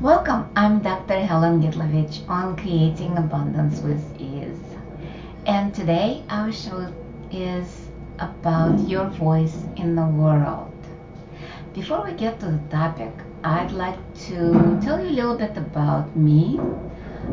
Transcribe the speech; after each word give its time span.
Welcome, 0.00 0.48
I'm 0.54 0.78
Dr. 0.78 1.18
Helen 1.18 1.60
Gitlovich 1.60 2.20
on 2.28 2.54
Creating 2.54 3.16
Abundance 3.16 3.80
with 3.80 4.00
Ease. 4.20 4.62
And 5.44 5.74
today 5.74 6.22
our 6.30 6.52
show 6.52 6.94
is 7.32 7.88
about 8.20 8.78
your 8.88 9.08
voice 9.08 9.64
in 9.74 9.96
the 9.96 10.06
world. 10.06 10.72
Before 11.74 12.04
we 12.04 12.12
get 12.12 12.38
to 12.38 12.46
the 12.46 12.60
topic, 12.70 13.10
I'd 13.42 13.72
like 13.72 13.98
to 14.28 14.78
tell 14.80 15.04
you 15.04 15.10
a 15.10 15.16
little 15.16 15.36
bit 15.36 15.56
about 15.56 16.14
me. 16.14 16.60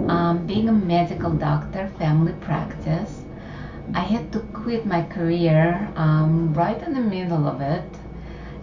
Um, 0.07 0.47
being 0.47 0.67
a 0.67 0.73
medical 0.73 1.29
doctor, 1.29 1.87
family 1.99 2.33
practice, 2.41 3.25
I 3.93 3.99
had 3.99 4.31
to 4.31 4.39
quit 4.39 4.87
my 4.87 5.03
career 5.03 5.87
um, 5.95 6.51
right 6.55 6.81
in 6.81 6.95
the 6.95 7.01
middle 7.01 7.47
of 7.47 7.61
it 7.61 7.85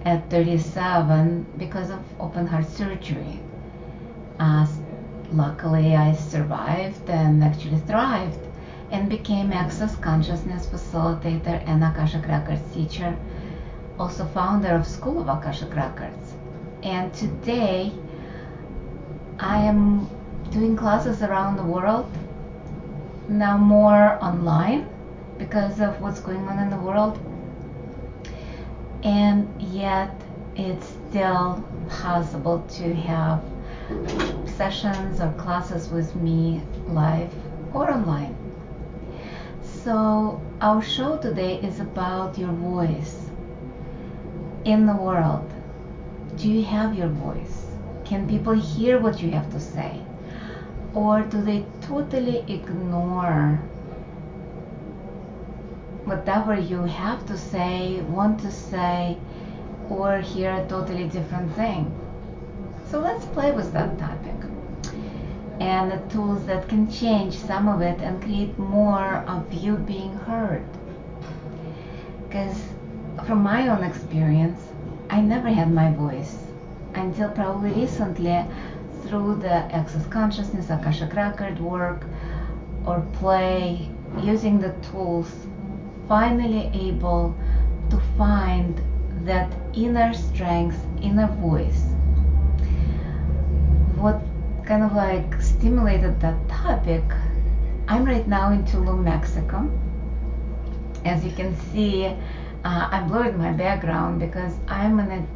at 0.05 0.29
37 0.29 1.47
because 1.57 1.91
of 1.91 2.01
open 2.19 2.49
heart 2.49 2.67
surgery. 2.67 3.39
Uh, 4.39 4.67
luckily, 5.33 5.97
I 5.97 6.15
survived 6.15 7.09
and 7.09 7.43
actually 7.43 7.79
thrived 7.81 8.39
and 8.91 9.09
became 9.09 9.53
Access 9.53 9.97
Consciousness 9.97 10.67
Facilitator 10.67 11.63
and 11.67 11.83
Akashic 11.83 12.27
Records 12.27 12.63
teacher, 12.75 13.17
also 13.99 14.27
founder 14.27 14.75
of 14.75 14.87
School 14.87 15.21
of 15.21 15.29
Akashic 15.29 15.75
Records. 15.75 16.35
And 16.83 17.13
today, 17.15 17.93
I 19.39 19.59
am 19.65 20.09
doing 20.51 20.77
classes 20.77 21.23
around 21.23 21.57
the 21.57 21.65
world, 21.65 22.11
now 23.29 23.57
more 23.57 24.19
online 24.23 24.89
because 25.39 25.81
of 25.81 26.01
what's 26.01 26.21
going 26.21 26.47
on 26.49 26.59
in 26.59 26.69
the 26.71 26.77
world. 26.77 27.19
And 29.03 29.49
yet, 29.61 30.15
it's 30.55 30.87
still 31.09 31.65
possible 31.89 32.65
to 32.77 32.95
have 32.95 33.43
sessions 34.57 35.21
or 35.21 35.33
classes 35.33 35.89
with 35.91 36.15
me 36.17 36.63
live 36.89 37.33
or 37.75 37.91
online. 37.91 38.37
So, 39.63 40.41
our 40.61 40.83
show 40.83 41.17
today 41.17 41.57
is 41.63 41.81
about 41.81 42.39
your 42.39 42.53
voice 42.53 43.31
in 44.65 44.87
the 44.87 44.95
world. 44.95 45.51
Do 46.37 46.49
you 46.49 46.65
have 46.65 46.95
your 46.95 47.09
voice? 47.09 47.67
Can 48.05 48.29
people 48.29 48.53
hear 48.53 49.01
what 49.01 49.21
you 49.21 49.31
have 49.33 49.51
to 49.53 49.61
say? 49.61 50.01
Or 50.95 51.23
do 51.23 51.43
they 51.43 51.65
totally 51.81 52.45
ignore 52.49 53.61
whatever 56.05 56.55
you 56.55 56.83
have 56.83 57.27
to 57.27 57.37
say, 57.37 58.01
want 58.03 58.41
to 58.41 58.51
say, 58.51 59.19
or 59.89 60.19
hear 60.19 60.53
a 60.53 60.67
totally 60.69 61.09
different 61.09 61.53
thing? 61.55 61.93
So 62.93 63.01
let's 63.01 63.25
play 63.25 63.53
with 63.53 63.73
that 63.73 63.99
topic 63.99 64.35
and 65.61 65.91
the 65.91 65.97
tools 66.13 66.45
that 66.45 66.69
can 66.69 66.91
change 66.91 67.39
some 67.39 67.67
of 67.67 67.81
it 67.81 68.03
and 68.03 68.21
create 68.21 68.59
more 68.59 69.25
of 69.27 69.51
you 69.51 69.77
being 69.77 70.13
heard. 70.13 70.63
Because 72.29 72.63
from 73.25 73.43
my 73.43 73.69
own 73.69 73.83
experience, 73.83 74.61
I 75.09 75.23
never 75.23 75.49
had 75.49 75.73
my 75.73 75.91
voice 75.95 76.37
until 76.93 77.31
probably 77.31 77.73
recently 77.73 78.45
through 79.05 79.37
the 79.37 79.75
Access 79.75 80.05
Consciousness, 80.09 80.69
Akashic 80.69 81.15
Record 81.15 81.61
work, 81.61 82.05
or 82.85 83.01
play, 83.15 83.89
using 84.21 84.61
the 84.61 84.75
tools, 84.91 85.47
finally 86.09 86.71
able 86.75 87.35
to 87.89 87.99
find 88.19 88.83
that 89.25 89.51
inner 89.73 90.13
strength, 90.13 90.77
inner 91.01 91.29
voice 91.29 91.92
kind 94.73 94.85
of 94.85 94.95
like 94.95 95.39
stimulated 95.43 96.19
that 96.19 96.49
topic, 96.49 97.05
I'm 97.89 98.07
right 98.07 98.27
now 98.27 98.53
in 98.53 98.65
Tulum, 98.65 99.05
Mexico. 99.05 99.71
As 101.05 101.23
you 101.23 101.31
can 101.33 101.55
see, 101.73 102.07
uh, 102.07 102.89
I 102.91 103.05
blurred 103.07 103.37
my 103.37 103.53
background 103.53 104.19
because 104.19 104.55
I'm 104.69 104.99
in 104.99 105.11
an 105.11 105.29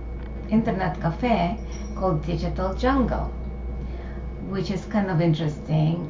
internet 0.48 0.98
cafe 1.02 1.58
called 1.96 2.24
Digital 2.24 2.72
Jungle, 2.72 3.26
which 4.48 4.70
is 4.70 4.86
kind 4.86 5.10
of 5.10 5.20
interesting. 5.20 6.08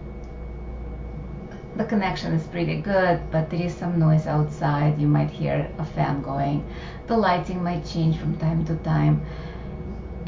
The 1.75 1.85
connection 1.85 2.33
is 2.33 2.47
pretty 2.47 2.81
good, 2.81 3.29
but 3.33 3.51
there 3.51 3.61
is 3.61 3.75
some 3.75 3.99
noise 3.99 4.29
outside. 4.29 5.01
You 5.01 5.09
might 5.09 5.31
hear 5.31 5.69
a 5.79 5.85
fan 5.85 6.23
going. 6.23 6.65
The 7.09 7.17
lighting 7.17 7.61
might 7.61 7.85
change 7.85 8.19
from 8.19 8.39
time 8.39 8.65
to 8.67 8.77
time. 8.77 9.21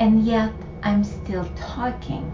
And 0.01 0.25
yet, 0.27 0.53
I'm 0.83 1.05
still 1.05 1.49
talking. 1.55 2.33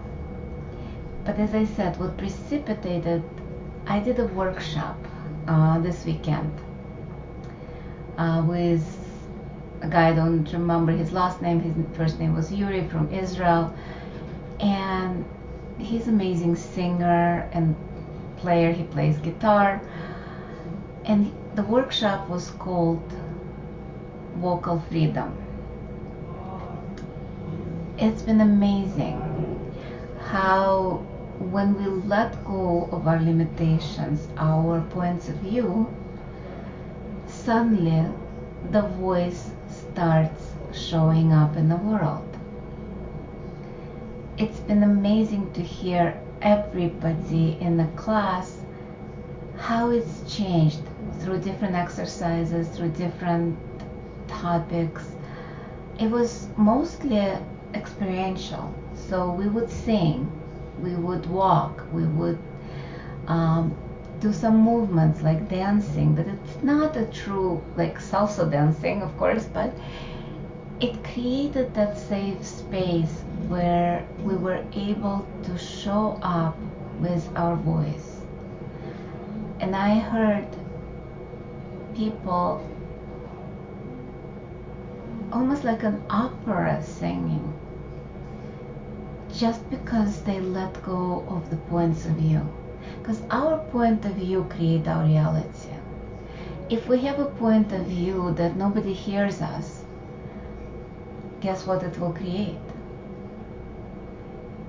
But 1.25 1.39
as 1.39 1.53
I 1.53 1.65
said, 1.65 1.99
what 1.99 2.17
precipitated, 2.17 3.23
I 3.87 3.99
did 3.99 4.19
a 4.19 4.27
workshop 4.27 4.97
uh, 5.47 5.79
this 5.79 6.05
weekend 6.05 6.53
uh, 8.17 8.43
with 8.47 8.85
a 9.81 9.87
guy, 9.87 10.09
I 10.09 10.13
don't 10.13 10.51
remember 10.53 10.91
his 10.91 11.11
last 11.11 11.41
name, 11.41 11.59
his 11.59 11.73
first 11.97 12.19
name 12.19 12.33
was 12.33 12.53
Yuri 12.53 12.87
from 12.87 13.11
Israel. 13.11 13.75
And 14.59 15.25
he's 15.79 16.07
an 16.07 16.13
amazing 16.13 16.55
singer 16.55 17.49
and 17.51 17.75
player, 18.37 18.71
he 18.71 18.83
plays 18.83 19.17
guitar. 19.17 19.81
And 21.05 21.33
the 21.55 21.63
workshop 21.63 22.29
was 22.29 22.51
called 22.51 23.03
Vocal 24.35 24.79
Freedom 24.89 25.35
it's 27.97 28.21
been 28.21 28.41
amazing 28.41 29.21
how 30.19 31.05
when 31.39 31.75
we 31.75 31.85
let 32.07 32.43
go 32.45 32.89
of 32.91 33.07
our 33.07 33.19
limitations, 33.19 34.27
our 34.37 34.81
points 34.89 35.29
of 35.29 35.35
view, 35.35 35.93
suddenly 37.27 38.05
the 38.71 38.81
voice 38.81 39.51
starts 39.69 40.53
showing 40.73 41.33
up 41.33 41.55
in 41.55 41.69
the 41.69 41.75
world. 41.77 42.27
It's 44.37 44.59
been 44.59 44.83
amazing 44.83 45.53
to 45.53 45.61
hear 45.61 46.19
everybody 46.41 47.57
in 47.61 47.77
the 47.77 47.87
class 47.95 48.57
how 49.57 49.89
it's 49.89 50.21
changed 50.35 50.81
through 51.19 51.39
different 51.39 51.75
exercises, 51.75 52.67
through 52.69 52.89
different 52.89 53.57
topics. 54.27 55.03
It 55.99 56.11
was 56.11 56.47
mostly 56.57 57.21
experiential. 57.73 58.73
So 58.95 59.31
we 59.31 59.47
would 59.47 59.69
sing, 59.69 60.29
we 60.81 60.95
would 60.95 61.25
walk, 61.27 61.83
we 61.93 62.03
would 62.03 62.39
um, 63.27 63.75
do 64.19 64.31
some 64.33 64.59
movements 64.59 65.21
like 65.21 65.49
dancing, 65.49 66.15
but 66.15 66.27
it's 66.27 66.63
not 66.63 66.95
a 66.97 67.05
true 67.05 67.61
like 67.77 67.99
salsa 67.99 68.49
dancing, 68.49 69.01
of 69.01 69.17
course, 69.17 69.45
but 69.45 69.73
it 70.79 71.03
created 71.03 71.73
that 71.73 71.97
safe 71.97 72.45
space 72.45 73.23
where 73.47 74.05
we 74.23 74.35
were 74.35 74.63
able 74.73 75.25
to 75.43 75.57
show 75.57 76.19
up 76.21 76.57
with 76.99 77.29
our 77.35 77.55
voice. 77.55 78.21
And 79.59 79.75
I 79.75 79.99
heard 79.99 80.47
people 81.95 82.61
almost 85.31 85.63
like 85.63 85.83
an 85.83 86.03
opera 86.09 86.83
singing 86.83 87.54
just 89.37 89.69
because 89.69 90.21
they 90.21 90.39
let 90.39 90.81
go 90.83 91.25
of 91.27 91.49
the 91.49 91.57
points 91.67 92.05
of 92.05 92.13
view. 92.13 92.41
Because 92.99 93.21
our 93.29 93.57
point 93.57 94.05
of 94.05 94.13
view 94.13 94.45
create 94.49 94.87
our 94.87 95.03
reality. 95.03 95.69
If 96.69 96.87
we 96.87 96.99
have 96.99 97.19
a 97.19 97.25
point 97.25 97.71
of 97.73 97.85
view 97.85 98.33
that 98.37 98.55
nobody 98.55 98.93
hears 98.93 99.41
us, 99.41 99.83
guess 101.41 101.67
what 101.67 101.83
it 101.83 101.99
will 101.99 102.13
create? 102.13 102.57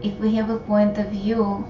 If 0.02 0.18
we 0.18 0.34
have 0.34 0.50
a 0.50 0.58
point 0.58 0.98
of 0.98 1.10
view, 1.10 1.64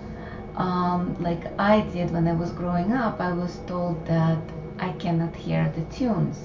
um, 0.57 1.17
like 1.21 1.45
I 1.61 1.83
did 1.83 2.11
when 2.11 2.27
I 2.27 2.33
was 2.33 2.51
growing 2.51 2.93
up, 2.93 3.21
I 3.21 3.33
was 3.33 3.59
told 3.67 4.05
that 4.07 4.39
I 4.79 4.93
cannot 4.93 5.37
hear 5.37 5.73
the 5.77 5.85
tunes, 5.95 6.39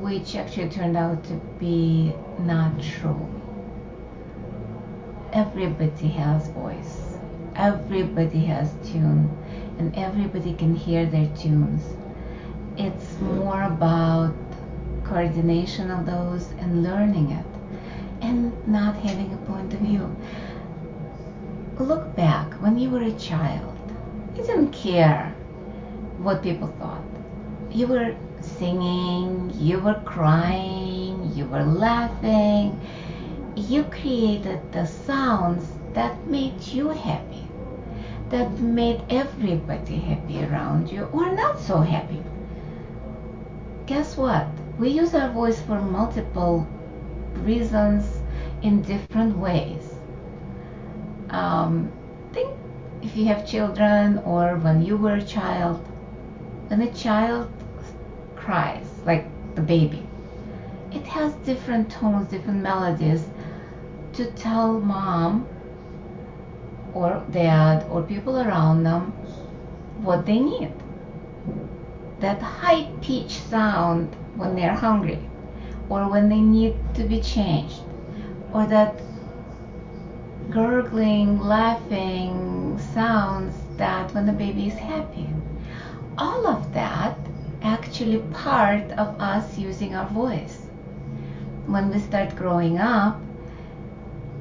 which 0.00 0.36
actually 0.36 0.70
turned 0.70 0.96
out 0.96 1.24
to 1.24 1.34
be 1.58 2.14
not 2.38 2.80
true 2.80 3.41
everybody 5.32 6.08
has 6.08 6.48
voice, 6.48 7.16
everybody 7.56 8.44
has 8.44 8.72
tune, 8.84 9.30
and 9.78 9.96
everybody 9.96 10.52
can 10.54 10.74
hear 10.74 11.06
their 11.06 11.28
tunes. 11.36 11.82
It's 12.76 13.18
more 13.20 13.62
about 13.62 14.34
coordination 15.04 15.90
of 15.90 16.06
those 16.06 16.50
and 16.58 16.82
learning 16.82 17.30
it 17.30 17.46
and 18.22 18.52
not 18.68 18.94
having 18.96 19.32
a 19.32 19.36
point 19.38 19.72
of 19.74 19.80
view. 19.80 20.14
Look 21.78 22.14
back 22.14 22.52
when 22.62 22.78
you 22.78 22.90
were 22.90 23.02
a 23.02 23.12
child, 23.18 23.76
you 24.36 24.42
didn't 24.42 24.70
care 24.72 25.34
what 26.18 26.42
people 26.42 26.68
thought. 26.78 27.02
You 27.70 27.86
were 27.86 28.14
singing, 28.40 29.50
you 29.56 29.80
were 29.80 30.00
crying, 30.04 31.32
you 31.34 31.46
were 31.46 31.64
laughing. 31.64 32.78
You 33.54 33.84
created 33.84 34.72
the 34.72 34.86
sounds 34.86 35.66
that 35.92 36.26
made 36.26 36.62
you 36.62 36.88
happy, 36.88 37.46
that 38.30 38.58
made 38.58 39.02
everybody 39.10 39.96
happy 39.96 40.42
around 40.42 40.90
you 40.90 41.04
or 41.12 41.34
not 41.34 41.60
so 41.60 41.80
happy. 41.80 42.22
Guess 43.84 44.16
what? 44.16 44.46
We 44.78 44.88
use 44.88 45.14
our 45.14 45.28
voice 45.28 45.60
for 45.60 45.82
multiple 45.82 46.66
reasons 47.44 48.22
in 48.62 48.80
different 48.80 49.36
ways. 49.36 49.96
Um, 51.28 51.92
think 52.32 52.56
if 53.02 53.14
you 53.16 53.26
have 53.26 53.46
children 53.46 54.18
or 54.24 54.56
when 54.56 54.82
you 54.82 54.96
were 54.96 55.16
a 55.16 55.24
child, 55.24 55.76
when 56.68 56.80
a 56.80 56.92
child 56.94 57.52
cries, 58.34 58.86
like 59.04 59.26
the 59.56 59.60
baby, 59.60 60.06
it 60.90 61.06
has 61.06 61.34
different 61.44 61.90
tones, 61.90 62.28
different 62.28 62.62
melodies 62.62 63.26
to 64.12 64.30
tell 64.32 64.80
mom 64.80 65.46
or 66.94 67.24
dad 67.30 67.86
or 67.90 68.02
people 68.02 68.40
around 68.40 68.82
them 68.84 69.12
what 70.02 70.26
they 70.26 70.38
need. 70.38 70.72
That 72.20 72.40
high 72.40 72.90
pitched 73.00 73.48
sound 73.48 74.14
when 74.36 74.54
they're 74.54 74.74
hungry 74.74 75.18
or 75.88 76.08
when 76.08 76.28
they 76.28 76.40
need 76.40 76.76
to 76.94 77.04
be 77.04 77.20
changed 77.20 77.80
or 78.52 78.66
that 78.66 79.00
gurgling, 80.50 81.40
laughing 81.40 82.78
sounds 82.92 83.54
that 83.76 84.12
when 84.14 84.26
the 84.26 84.32
baby 84.32 84.68
is 84.68 84.74
happy. 84.74 85.28
All 86.18 86.46
of 86.46 86.74
that 86.74 87.16
actually 87.62 88.18
part 88.32 88.90
of 88.92 89.18
us 89.20 89.56
using 89.56 89.94
our 89.94 90.06
voice. 90.08 90.58
When 91.66 91.90
we 91.90 91.98
start 92.00 92.36
growing 92.36 92.78
up, 92.78 93.20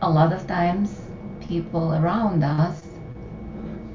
a 0.02 0.10
lot 0.10 0.34
of 0.34 0.48
times 0.48 1.00
people 1.48 1.94
around 1.94 2.44
us 2.44 2.82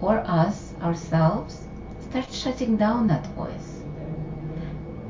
or 0.00 0.18
us 0.26 0.74
ourselves 0.80 1.64
start 2.08 2.32
shutting 2.32 2.76
down 2.76 3.06
that 3.08 3.26
voice. 3.28 3.82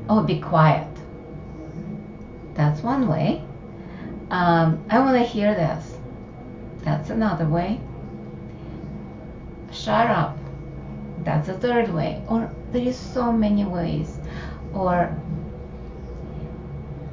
Oh, 0.09 0.23
be 0.23 0.39
quiet. 0.39 0.87
That's 2.53 2.81
one 2.81 3.07
way. 3.07 3.43
Um, 4.31 4.83
I 4.89 4.99
want 4.99 5.17
to 5.17 5.23
hear 5.23 5.53
this. 5.53 5.97
That's 6.83 7.09
another 7.09 7.45
way. 7.45 7.79
Shut 9.71 10.09
up. 10.09 10.37
That's 11.23 11.49
a 11.49 11.53
third 11.53 11.93
way. 11.93 12.23
Or 12.27 12.51
there 12.71 12.81
is 12.81 12.97
so 12.97 13.31
many 13.31 13.65
ways. 13.65 14.17
Or 14.73 15.15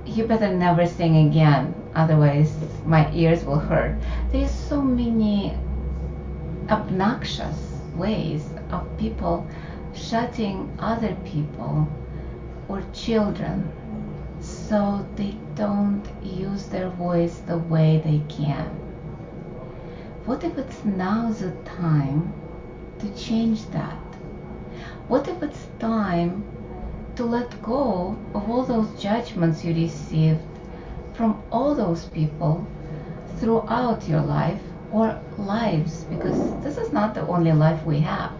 you 0.06 0.24
better 0.26 0.54
never 0.54 0.86
sing 0.86 1.28
again, 1.28 1.74
otherwise 1.94 2.54
my 2.84 3.12
ears 3.12 3.44
will 3.44 3.58
hurt. 3.58 3.96
There's 4.32 4.50
so 4.50 4.82
many 4.82 5.56
obnoxious 6.70 7.80
ways 7.94 8.48
of 8.70 8.98
people 8.98 9.46
shutting 9.94 10.76
other 10.78 11.14
people 11.24 11.88
or 12.68 12.82
children 12.92 13.70
so 14.40 15.06
they 15.16 15.36
don't 15.54 16.04
use 16.22 16.66
their 16.66 16.88
voice 16.90 17.38
the 17.46 17.58
way 17.58 18.02
they 18.04 18.22
can. 18.28 18.66
What 20.26 20.42
if 20.42 20.58
it's 20.58 20.84
now 20.84 21.30
the 21.30 21.52
time 21.64 22.32
to 22.98 23.14
change 23.14 23.66
that? 23.70 23.98
What 25.06 25.28
if 25.28 25.42
it's 25.42 25.68
time 25.78 26.44
to 27.16 27.24
let 27.24 27.62
go 27.62 28.16
of 28.34 28.50
all 28.50 28.64
those 28.64 29.00
judgments 29.00 29.64
you 29.64 29.74
received 29.74 30.40
from 31.14 31.42
all 31.50 31.74
those 31.74 32.06
people 32.06 32.66
throughout 33.38 34.08
your 34.08 34.20
life 34.20 34.60
or 34.92 35.20
lives? 35.38 36.04
Because 36.04 36.38
this 36.62 36.76
is 36.76 36.92
not 36.92 37.14
the 37.14 37.26
only 37.26 37.52
life 37.52 37.84
we 37.84 38.00
have. 38.00 38.32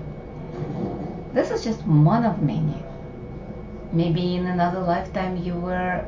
This 1.32 1.50
is 1.50 1.64
just 1.64 1.82
one 1.86 2.24
of 2.24 2.42
many. 2.42 2.82
Maybe 3.92 4.36
in 4.36 4.46
another 4.46 4.80
lifetime 4.80 5.36
you 5.36 5.54
were 5.54 6.04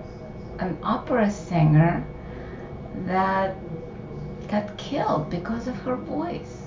an 0.59 0.79
opera 0.83 1.31
singer 1.31 2.05
that 3.07 3.57
got 4.49 4.77
killed 4.77 5.31
because 5.31 5.67
of 5.67 5.77
her 5.83 5.97
voice. 5.97 6.63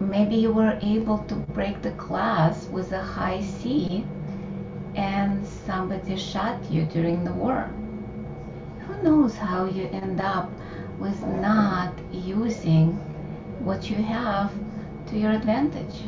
Maybe 0.00 0.36
you 0.36 0.52
were 0.52 0.78
able 0.82 1.18
to 1.18 1.34
break 1.34 1.82
the 1.82 1.90
glass 1.90 2.66
with 2.66 2.92
a 2.92 3.02
high 3.02 3.42
C 3.42 4.04
and 4.94 5.46
somebody 5.46 6.16
shot 6.16 6.58
you 6.70 6.84
during 6.84 7.24
the 7.24 7.32
war. 7.32 7.70
Who 8.90 9.02
knows 9.04 9.36
how 9.36 9.66
you 9.66 9.84
end 9.92 10.20
up 10.20 10.50
with 10.98 11.22
not 11.22 11.94
using 12.10 12.92
what 13.64 13.88
you 13.88 13.96
have 13.96 14.52
to 15.06 15.18
your 15.18 15.30
advantage? 15.30 16.02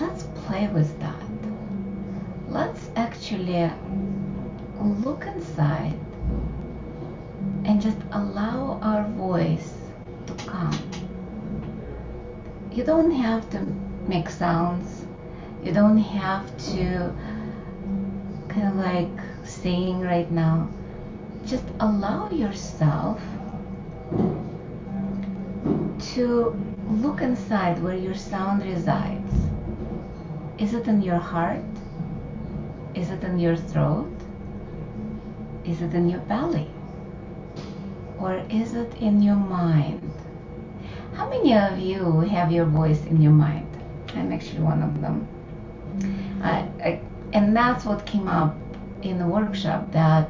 Let's 0.00 0.24
play 0.46 0.66
with 0.68 0.98
that. 0.98 1.22
Let's 2.48 2.90
actually 2.96 3.70
look 4.80 5.26
inside 5.26 5.98
and 7.64 7.80
just 7.80 7.98
allow 8.10 8.80
our 8.82 9.04
voice 9.10 9.74
to 10.26 10.34
come. 10.44 10.76
You 12.72 12.82
don't 12.82 13.12
have 13.12 13.48
to 13.50 13.60
make 14.08 14.28
sounds. 14.28 15.06
You 15.62 15.72
don't 15.72 15.98
have 15.98 16.44
to 16.74 17.14
kind 18.48 18.68
of 18.68 18.76
like 18.76 19.27
sing 19.62 20.00
right 20.00 20.30
now. 20.30 20.68
Just 21.46 21.64
allow 21.80 22.30
yourself 22.30 23.20
to 26.14 26.54
look 26.90 27.20
inside 27.20 27.82
where 27.82 27.96
your 27.96 28.14
sound 28.14 28.62
resides. 28.62 29.34
Is 30.58 30.74
it 30.74 30.86
in 30.86 31.02
your 31.02 31.18
heart? 31.18 31.64
Is 32.94 33.10
it 33.10 33.22
in 33.22 33.38
your 33.38 33.56
throat? 33.56 34.10
Is 35.64 35.82
it 35.82 35.94
in 35.94 36.08
your 36.08 36.20
belly? 36.20 36.68
Or 38.18 38.42
is 38.50 38.74
it 38.74 38.92
in 38.96 39.22
your 39.22 39.36
mind? 39.36 40.02
How 41.14 41.28
many 41.28 41.54
of 41.54 41.78
you 41.78 42.20
have 42.20 42.50
your 42.50 42.64
voice 42.64 43.04
in 43.06 43.20
your 43.20 43.32
mind? 43.32 43.66
I'm 44.14 44.32
actually 44.32 44.62
one 44.62 44.82
of 44.82 45.00
them. 45.00 45.28
Mm-hmm. 45.98 46.42
I, 46.42 46.58
I, 46.82 47.00
and 47.32 47.56
that's 47.56 47.84
what 47.84 48.06
came 48.06 48.28
up 48.28 48.56
in 49.02 49.18
the 49.18 49.26
workshop 49.26 49.92
that 49.92 50.28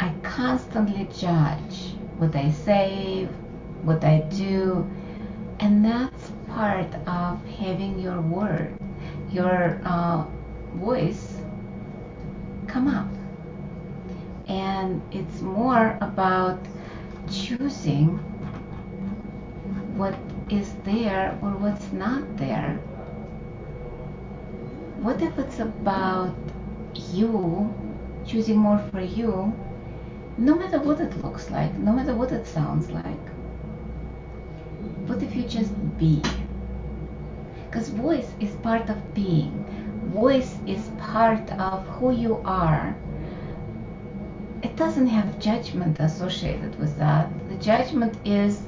I 0.00 0.12
constantly 0.22 1.08
judge 1.16 1.94
what 2.18 2.34
I 2.36 2.50
say, 2.50 3.28
what 3.82 4.04
I 4.04 4.20
do, 4.30 4.88
and 5.60 5.84
that's 5.84 6.32
part 6.48 6.94
of 7.06 7.44
having 7.46 7.98
your 7.98 8.20
word, 8.20 8.76
your 9.30 9.80
uh, 9.84 10.24
voice 10.74 11.40
come 12.66 12.88
up. 12.88 13.08
And 14.48 15.02
it's 15.10 15.40
more 15.40 15.98
about 16.00 16.58
choosing 17.30 18.18
what 19.96 20.14
is 20.50 20.72
there 20.84 21.38
or 21.42 21.50
what's 21.50 21.92
not 21.92 22.36
there. 22.36 22.74
What 25.00 25.22
if 25.22 25.38
it's 25.38 25.60
about 25.60 26.34
you 26.96 27.74
choosing 28.26 28.58
more 28.58 28.78
for 28.90 29.00
you, 29.00 29.52
no 30.38 30.54
matter 30.54 30.78
what 30.78 31.00
it 31.00 31.22
looks 31.22 31.50
like, 31.50 31.74
no 31.78 31.92
matter 31.92 32.14
what 32.14 32.32
it 32.32 32.46
sounds 32.46 32.90
like? 32.90 33.28
What 35.06 35.22
if 35.22 35.34
you 35.36 35.44
just 35.44 35.72
be? 35.98 36.22
Because 37.66 37.88
voice 37.88 38.30
is 38.40 38.54
part 38.56 38.88
of 38.88 39.14
being, 39.14 39.52
voice 40.12 40.56
is 40.66 40.90
part 40.98 41.50
of 41.52 41.86
who 41.88 42.12
you 42.12 42.40
are 42.44 42.96
it 44.64 44.76
doesn't 44.76 45.08
have 45.08 45.38
judgment 45.38 46.00
associated 46.00 46.78
with 46.78 46.96
that. 46.98 47.28
The 47.50 47.56
judgment 47.56 48.16
is 48.26 48.62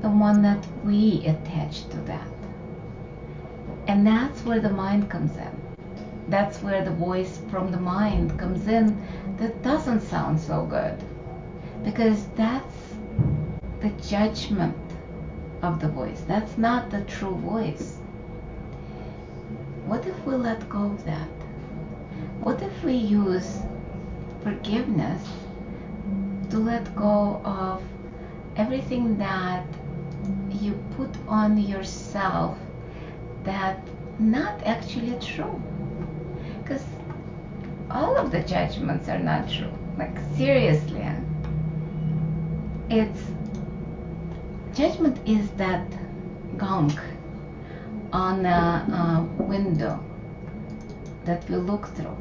the 0.00 0.08
one 0.08 0.40
that 0.42 0.66
we 0.82 1.22
attach 1.26 1.86
to 1.90 1.98
that. 2.06 2.26
And 3.86 4.06
that's 4.06 4.42
where 4.46 4.60
the 4.60 4.70
mind 4.70 5.10
comes 5.10 5.36
in. 5.36 5.63
That's 6.28 6.62
where 6.62 6.84
the 6.84 6.90
voice 6.92 7.40
from 7.50 7.70
the 7.70 7.80
mind 7.80 8.38
comes 8.38 8.66
in 8.68 9.00
that 9.38 9.62
doesn't 9.62 10.00
sound 10.02 10.40
so 10.40 10.64
good. 10.64 11.02
because 11.84 12.26
that's 12.34 12.94
the 13.80 13.90
judgment 14.08 14.76
of 15.62 15.80
the 15.80 15.88
voice. 15.88 16.22
That's 16.26 16.56
not 16.58 16.90
the 16.90 17.02
true 17.02 17.36
voice. 17.36 17.98
What 19.86 20.06
if 20.06 20.18
we 20.24 20.34
let 20.34 20.66
go 20.68 20.84
of 20.86 21.04
that? 21.04 21.28
What 22.40 22.62
if 22.62 22.82
we 22.84 22.94
use 22.94 23.60
forgiveness 24.42 25.22
to 26.50 26.58
let 26.58 26.94
go 26.96 27.40
of 27.44 27.82
everything 28.56 29.18
that 29.18 29.66
you 30.50 30.72
put 30.96 31.10
on 31.28 31.58
yourself 31.58 32.58
that 33.44 33.78
not 34.18 34.62
actually 34.64 35.18
true? 35.20 35.60
Because 36.64 36.84
all 37.90 38.16
of 38.16 38.30
the 38.30 38.40
judgments 38.40 39.06
are 39.10 39.18
not 39.18 39.50
true. 39.50 39.70
Like 39.98 40.16
seriously, 40.34 41.06
it's 42.88 43.20
judgment 44.74 45.18
is 45.28 45.50
that 45.52 45.86
gunk 46.56 46.98
on 48.12 48.46
a, 48.46 49.28
a 49.38 49.42
window 49.42 50.02
that 51.26 51.48
we 51.50 51.56
look 51.56 51.86
through. 51.88 52.16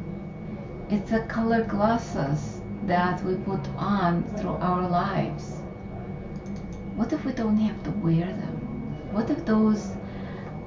It's 0.90 1.14
a 1.14 1.26
color 1.28 1.64
glasses 1.64 2.60
that 2.86 3.24
we 3.24 3.36
put 3.36 3.66
on 3.78 4.24
through 4.36 4.56
our 4.56 4.90
lives. 4.90 5.62
What 6.96 7.14
if 7.14 7.24
we 7.24 7.32
don't 7.32 7.58
have 7.58 7.82
to 7.84 7.92
wear 7.92 8.26
them? 8.26 8.58
What 9.14 9.30
if 9.30 9.46
those 9.46 9.94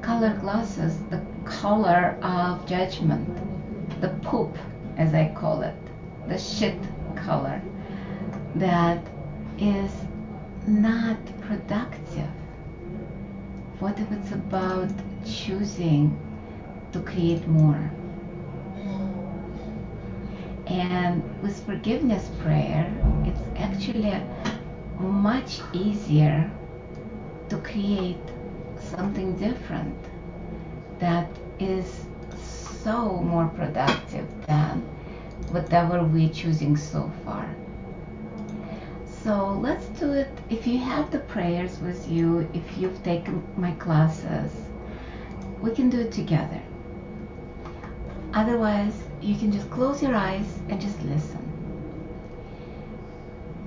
color 0.00 0.34
glasses, 0.40 0.98
the 1.10 1.20
color 1.44 2.16
of 2.22 2.66
judgment, 2.66 3.45
the 4.00 4.08
poop, 4.22 4.56
as 4.96 5.14
I 5.14 5.32
call 5.34 5.62
it, 5.62 5.74
the 6.28 6.38
shit 6.38 6.78
color, 7.14 7.60
that 8.56 9.00
is 9.58 9.90
not 10.66 11.18
productive? 11.40 12.30
What 13.78 13.98
if 13.98 14.10
it's 14.12 14.32
about 14.32 14.90
choosing 15.24 16.18
to 16.92 17.00
create 17.00 17.46
more? 17.46 17.90
And 20.66 21.22
with 21.42 21.64
forgiveness 21.64 22.28
prayer, 22.40 22.92
it's 23.24 23.40
actually 23.56 24.20
much 24.98 25.60
easier 25.72 26.50
to 27.48 27.58
create 27.58 28.18
something 28.80 29.36
different 29.36 29.96
that 30.98 31.28
is 31.60 32.05
so 32.86 33.20
more 33.20 33.48
productive 33.48 34.28
than 34.46 34.80
whatever 35.50 36.04
we're 36.04 36.28
choosing 36.28 36.76
so 36.76 37.10
far. 37.24 37.44
So 39.24 39.58
let's 39.60 39.86
do 39.98 40.12
it. 40.12 40.28
If 40.50 40.68
you 40.68 40.78
have 40.78 41.10
the 41.10 41.18
prayers 41.18 41.80
with 41.80 42.08
you, 42.08 42.48
if 42.54 42.78
you've 42.78 43.02
taken 43.02 43.42
my 43.56 43.72
classes, 43.72 44.52
we 45.60 45.72
can 45.72 45.90
do 45.90 45.98
it 45.98 46.12
together. 46.12 46.62
Otherwise, 48.34 48.94
you 49.20 49.34
can 49.34 49.50
just 49.50 49.68
close 49.68 50.00
your 50.00 50.14
eyes 50.14 50.46
and 50.68 50.80
just 50.80 51.02
listen. 51.02 51.42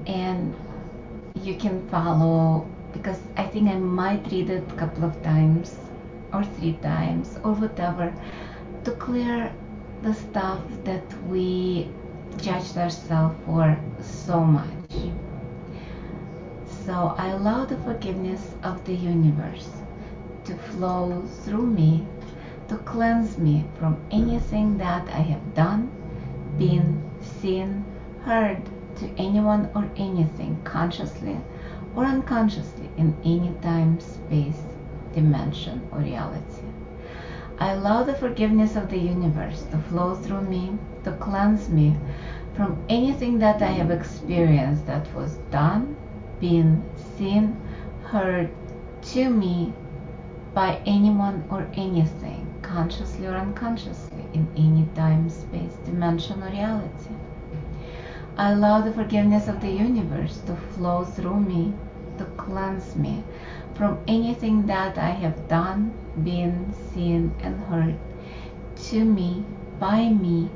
And 0.08 0.56
you 1.44 1.56
can 1.56 1.86
follow 1.90 2.66
because 2.94 3.20
I 3.36 3.48
think 3.48 3.68
I 3.70 3.76
might 3.76 4.32
read 4.32 4.50
it 4.50 4.64
a 4.72 4.76
couple 4.76 5.04
of 5.04 5.22
times 5.24 5.76
or 6.32 6.46
three 6.46 6.74
times 6.82 7.38
or 7.44 7.52
whatever 7.52 8.14
to 8.84 8.92
clear 8.92 9.54
the 10.02 10.14
stuff 10.14 10.62
that 10.84 11.04
we 11.28 11.90
judged 12.38 12.78
ourselves 12.78 13.36
for 13.46 13.78
so 14.02 14.40
much. 14.40 14.68
So 16.86 17.14
I 17.18 17.30
allow 17.30 17.66
the 17.66 17.78
forgiveness 17.78 18.42
of 18.64 18.84
the 18.86 18.94
universe 18.94 19.70
to 20.46 20.56
flow 20.56 21.22
through 21.44 21.68
me 21.68 22.08
to 22.70 22.78
cleanse 22.78 23.38
me 23.40 23.66
from 23.80 23.98
anything 24.12 24.78
that 24.78 25.08
I 25.10 25.22
have 25.22 25.56
done, 25.56 25.90
been, 26.58 27.02
seen, 27.20 27.84
heard 28.24 28.62
to 28.98 29.10
anyone 29.18 29.70
or 29.74 29.90
anything 29.98 30.62
consciously 30.64 31.38
or 31.96 32.06
unconsciously 32.06 32.90
in 32.96 33.16
any 33.26 33.52
time, 33.62 34.00
space, 34.00 34.62
dimension, 35.14 35.82
or 35.92 36.00
reality. 36.00 36.69
I 37.62 37.72
allow 37.72 38.04
the 38.04 38.14
forgiveness 38.14 38.78
of 38.78 38.90
the 38.90 38.98
universe 38.98 39.64
to 39.72 39.78
flow 39.78 40.16
through 40.16 40.42
me 40.42 40.78
to 41.04 41.12
cleanse 41.12 41.68
me 41.70 41.98
from 42.54 42.78
anything 42.88 43.40
that 43.40 43.62
I 43.62 43.72
have 43.72 43.92
experienced 43.92 44.86
that 44.86 45.14
was 45.14 45.36
done, 45.52 45.98
been, 46.40 46.84
seen, 47.18 47.58
heard 48.06 48.50
to 49.14 49.30
me 49.30 49.74
by 50.54 50.80
anyone 50.86 51.44
or 51.50 51.68
anything, 51.74 52.48
consciously 52.62 53.28
or 53.28 53.36
unconsciously, 53.36 54.24
in 54.34 54.48
any 54.56 54.88
time, 54.96 55.30
space, 55.30 55.74
dimension, 55.86 56.42
or 56.42 56.50
reality. 56.50 57.14
I 58.38 58.52
allow 58.52 58.80
the 58.82 58.94
forgiveness 58.94 59.50
of 59.50 59.60
the 59.60 59.70
universe 59.70 60.40
to 60.48 60.56
flow 60.56 61.04
through 61.04 61.42
me, 61.42 61.74
to 62.18 62.26
cleanse 62.38 62.96
me 62.96 63.24
from 63.74 63.98
anything 64.08 64.66
that 64.68 64.98
I 64.98 65.10
have 65.10 65.48
done, 65.50 65.94
been, 66.24 66.74
seen, 66.94 67.34
and 67.42 67.60
heard 67.62 67.96
to 68.90 69.04
me, 69.04 69.46
by 69.80 70.10
me, 70.10 70.50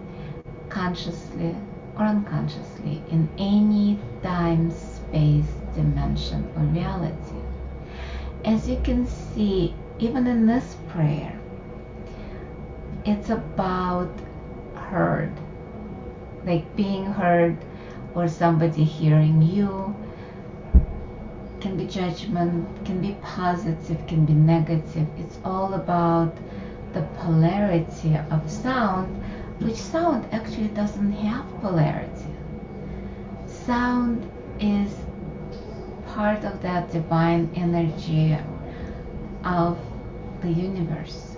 consciously 0.70 1.56
or 1.98 2.06
unconsciously, 2.06 3.04
in 3.12 3.30
any 3.38 4.00
time, 4.24 4.72
space, 4.72 5.46
dimension, 5.76 6.50
or 6.56 6.64
reality. 6.64 7.42
As 8.46 8.68
you 8.68 8.80
can 8.84 9.06
see, 9.06 9.76
even 10.00 10.26
in 10.28 10.48
this 10.48 10.76
prayer, 10.90 11.40
it's 13.06 13.30
about 13.30 14.12
heard, 14.76 15.32
like 16.46 16.76
being 16.76 17.06
heard 17.06 17.58
or 18.16 18.28
somebody 18.28 18.84
hearing 18.84 19.42
you. 19.42 19.96
Can 21.64 21.78
be 21.78 21.88
judgment, 21.88 22.86
can 22.86 23.00
be 23.00 23.16
positive, 23.22 24.06
can 24.06 24.26
be 24.26 24.34
negative. 24.34 25.08
It's 25.18 25.40
all 25.46 25.74
about 25.76 26.36
the 26.92 27.04
polarity 27.20 28.18
of 28.32 28.52
sound, 28.52 29.08
which 29.60 29.78
sound 29.78 30.28
actually 30.34 30.68
doesn't 30.68 31.14
have 31.14 31.46
polarity. 31.62 32.36
Sound 33.48 34.30
is 34.60 34.94
part 36.08 36.44
of 36.44 36.62
that 36.64 36.92
divine 36.92 37.50
energy 37.56 38.38
of 39.46 39.80
the 40.42 40.52
universe, 40.52 41.38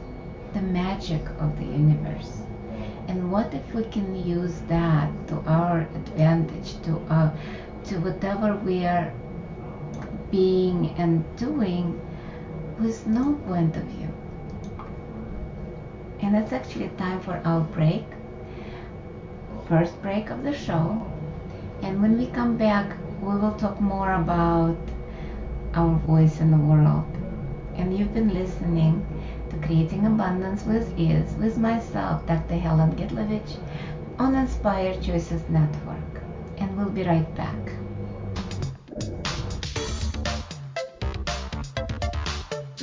the 0.55 0.61
magic 0.63 1.21
of 1.39 1.55
the 1.59 1.65
universe. 1.65 2.41
And 3.07 3.31
what 3.31 3.53
if 3.53 3.75
we 3.75 3.83
can 3.83 4.15
use 4.27 4.59
that 4.69 5.11
to 5.27 5.35
our 5.45 5.81
advantage, 5.81 6.81
to 6.81 6.97
uh, 7.11 7.29
to 7.83 7.99
whatever 7.99 8.55
we 8.55 8.87
are 8.87 9.13
being 10.31 10.93
and 10.97 11.23
doing 11.37 11.99
with 12.79 13.05
no 13.07 13.33
point 13.47 13.75
of 13.75 13.83
view? 13.83 14.09
And 16.21 16.35
it's 16.35 16.53
actually 16.53 16.89
time 16.97 17.19
for 17.21 17.41
our 17.45 17.61
break, 17.61 18.05
first 19.67 20.01
break 20.01 20.29
of 20.29 20.43
the 20.43 20.53
show. 20.53 21.05
And 21.81 22.01
when 22.01 22.17
we 22.17 22.27
come 22.27 22.57
back, 22.57 22.95
we 23.21 23.35
will 23.35 23.53
talk 23.55 23.79
more 23.79 24.13
about 24.13 24.77
our 25.73 25.95
voice 25.99 26.39
in 26.39 26.51
the 26.51 26.57
world. 26.57 27.05
And 27.75 27.97
you've 27.97 28.13
been 28.13 28.33
listening 28.33 29.05
to 29.49 29.57
Creating 29.67 30.05
Abundance 30.05 30.63
with 30.63 30.97
Ease 30.97 31.35
with 31.39 31.57
myself, 31.57 32.25
Dr. 32.25 32.55
Helen 32.55 32.95
Gitlovich, 32.95 33.57
on 34.17 34.35
Inspired 34.35 35.01
Choices 35.01 35.41
Network. 35.49 36.21
And 36.57 36.77
we'll 36.77 36.89
be 36.89 37.03
right 37.03 37.35
back. 37.35 37.84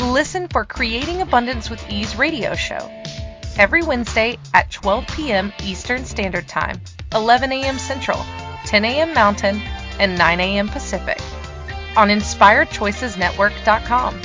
Listen 0.00 0.48
for 0.48 0.64
Creating 0.64 1.22
Abundance 1.22 1.70
with 1.70 1.88
Ease 1.90 2.16
radio 2.16 2.54
show 2.54 2.90
every 3.58 3.82
Wednesday 3.82 4.38
at 4.54 4.70
12 4.70 5.06
p.m. 5.08 5.52
Eastern 5.62 6.04
Standard 6.04 6.46
Time, 6.48 6.80
11 7.14 7.52
a.m. 7.52 7.78
Central 7.78 8.18
10 8.66 8.84
a.m. 8.84 9.14
Mountain, 9.14 9.62
and 9.98 10.18
9 10.18 10.40
a.m. 10.40 10.68
Pacific 10.68 11.18
on 11.96 12.08
InspiredChoicesNetwork.com. 12.08 14.20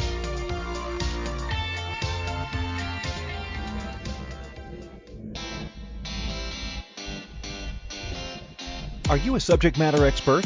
Are 9.09 9.17
you 9.17 9.35
a 9.35 9.39
subject 9.39 9.77
matter 9.77 10.05
expert? 10.05 10.45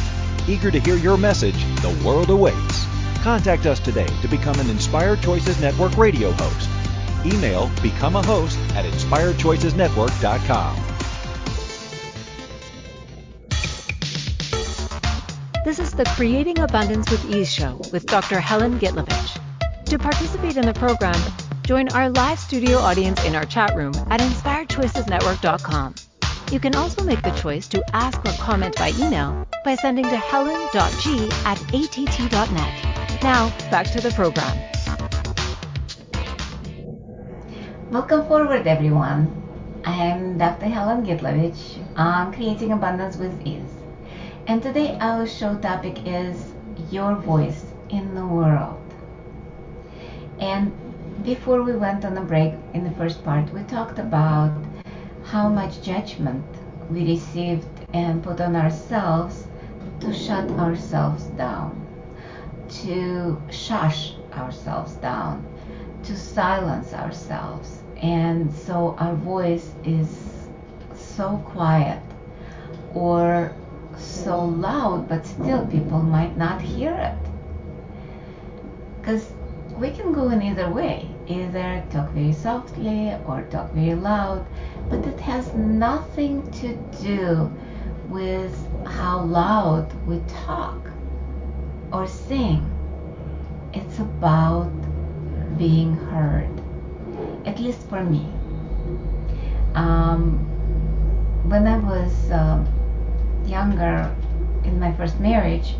Eager 0.47 0.71
to 0.71 0.79
hear 0.79 0.95
your 0.95 1.17
message, 1.17 1.63
the 1.81 2.01
world 2.05 2.29
awaits. 2.29 2.85
Contact 3.21 3.65
us 3.65 3.79
today 3.79 4.07
to 4.21 4.27
become 4.27 4.59
an 4.59 4.69
Inspired 4.69 5.21
Choices 5.21 5.59
Network 5.61 5.97
radio 5.97 6.31
host. 6.31 6.69
Email 7.25 7.69
become 7.81 8.15
a 8.15 8.23
host 8.23 8.57
at 8.73 8.85
inspiredchoicesnetwork.com. 8.85 10.91
This 15.63 15.77
is 15.77 15.91
the 15.91 16.05
Creating 16.15 16.59
Abundance 16.59 17.09
with 17.11 17.23
Ease 17.29 17.51
show 17.51 17.79
with 17.93 18.07
Dr. 18.07 18.39
Helen 18.39 18.79
Gitlovich. 18.79 19.39
To 19.85 19.99
participate 19.99 20.57
in 20.57 20.65
the 20.65 20.73
program, 20.73 21.21
join 21.63 21.87
our 21.89 22.09
live 22.09 22.39
studio 22.39 22.79
audience 22.79 23.23
in 23.25 23.35
our 23.35 23.45
chat 23.45 23.75
room 23.75 23.93
at 24.09 24.21
inspiredchoicesnetwork.com. 24.21 25.93
You 26.51 26.59
can 26.59 26.75
also 26.75 27.01
make 27.05 27.21
the 27.21 27.31
choice 27.31 27.69
to 27.69 27.81
ask 27.95 28.19
or 28.25 28.33
comment 28.33 28.75
by 28.75 28.91
email 28.99 29.47
by 29.63 29.75
sending 29.75 30.03
to 30.03 30.17
helen.g 30.17 31.29
at 31.45 31.57
att.net. 31.73 33.23
Now, 33.23 33.47
back 33.71 33.89
to 33.93 34.01
the 34.01 34.11
program. 34.11 34.57
Welcome 37.89 38.27
forward, 38.27 38.67
everyone. 38.67 39.31
I 39.85 39.93
am 39.93 40.37
Dr. 40.37 40.65
Helen 40.65 41.05
Gitlovich 41.05 41.77
on 41.95 42.27
uh, 42.27 42.31
Creating 42.35 42.73
Abundance 42.73 43.15
with 43.15 43.47
Ease. 43.47 43.71
And 44.45 44.61
today 44.61 44.97
our 44.99 45.25
show 45.25 45.57
topic 45.57 46.05
is 46.05 46.51
Your 46.91 47.15
Voice 47.15 47.63
in 47.89 48.13
the 48.13 48.25
World. 48.25 48.77
And 50.41 50.73
before 51.23 51.63
we 51.63 51.77
went 51.77 52.03
on 52.03 52.17
a 52.17 52.21
break 52.25 52.55
in 52.73 52.83
the 52.83 52.91
first 52.91 53.23
part, 53.23 53.49
we 53.53 53.63
talked 53.63 53.99
about 53.99 54.51
how 55.31 55.47
much 55.47 55.81
judgment 55.81 56.43
we 56.89 57.05
received 57.05 57.65
and 57.93 58.21
put 58.21 58.41
on 58.41 58.53
ourselves 58.53 59.47
to 60.01 60.13
shut 60.13 60.49
ourselves 60.59 61.23
down, 61.37 61.71
to 62.67 63.41
shush 63.49 64.15
ourselves 64.33 64.95
down, 64.95 65.41
to 66.03 66.17
silence 66.17 66.93
ourselves. 66.93 67.79
And 68.01 68.53
so 68.53 68.93
our 68.99 69.15
voice 69.15 69.71
is 69.85 70.09
so 70.93 71.37
quiet 71.45 72.03
or 72.93 73.55
so 73.97 74.43
loud, 74.43 75.07
but 75.07 75.25
still 75.25 75.65
people 75.67 76.01
might 76.01 76.35
not 76.35 76.59
hear 76.59 76.93
it. 76.93 77.31
Because 78.99 79.31
we 79.77 79.91
can 79.91 80.11
go 80.11 80.27
in 80.27 80.41
either 80.41 80.69
way 80.69 81.11
either 81.31 81.83
talk 81.89 82.09
very 82.11 82.33
softly 82.33 83.13
or 83.25 83.43
talk 83.49 83.71
very 83.71 83.95
loud, 83.95 84.45
but 84.91 85.07
it 85.07 85.19
has 85.21 85.55
nothing 85.55 86.51
to 86.51 86.75
do 87.01 87.49
with 88.09 88.53
how 88.85 89.23
loud 89.23 89.87
we 90.05 90.19
talk 90.27 90.91
or 91.93 92.05
sing. 92.05 92.69
It's 93.73 93.99
about 93.99 94.69
being 95.57 95.93
heard, 95.95 96.51
at 97.45 97.57
least 97.57 97.87
for 97.87 98.03
me. 98.03 98.25
Um, 99.75 100.39
when 101.47 101.65
I 101.67 101.77
was 101.77 102.29
uh, 102.29 102.61
younger 103.45 104.13
in 104.65 104.77
my 104.77 104.91
first 104.91 105.21
marriage, 105.21 105.75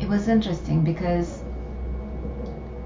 it 0.00 0.08
was 0.08 0.26
interesting 0.26 0.82
because 0.82 1.44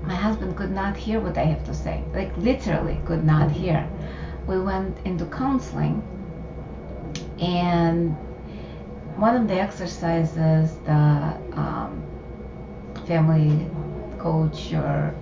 my 0.03 0.15
husband 0.15 0.57
could 0.57 0.73
not 0.73 0.95
hear 0.95 1.21
what 1.21 1.39
I 1.39 1.45
have 1.45 1.65
to 1.65 1.75
say, 1.75 2.05
like 2.13 2.37
literally 2.37 3.01
could 3.07 3.25
not 3.25 3.51
hear. 3.51 3.89
We 4.47 4.61
went 4.61 4.97
into 5.05 5.27
counseling, 5.27 6.03
and 7.41 8.17
one 9.17 9.37
of 9.37 9.49
the 9.49 9.55
exercises 9.55 10.77
the 10.85 11.37
um, 11.53 12.03
family 13.07 13.69
coach 14.19 14.73
or 14.73 15.15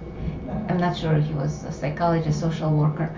I'm 0.69 0.79
not 0.79 0.97
sure 0.97 1.15
he 1.15 1.35
was 1.35 1.65
a 1.65 1.73
psychologist, 1.73 2.41
social 2.41 2.71
worker. 2.71 3.15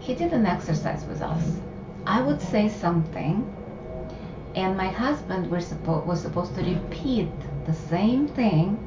He 0.00 0.14
did 0.14 0.32
an 0.32 0.46
exercise 0.46 1.04
with 1.04 1.22
us. 1.22 1.60
I 2.06 2.20
would 2.20 2.40
say 2.40 2.68
something, 2.68 3.44
and 4.54 4.76
my 4.76 4.88
husband 4.88 5.50
was, 5.50 5.72
suppo- 5.72 6.04
was 6.06 6.20
supposed 6.20 6.54
to 6.56 6.62
repeat 6.62 7.30
the 7.66 7.74
same 7.74 8.26
thing 8.28 8.78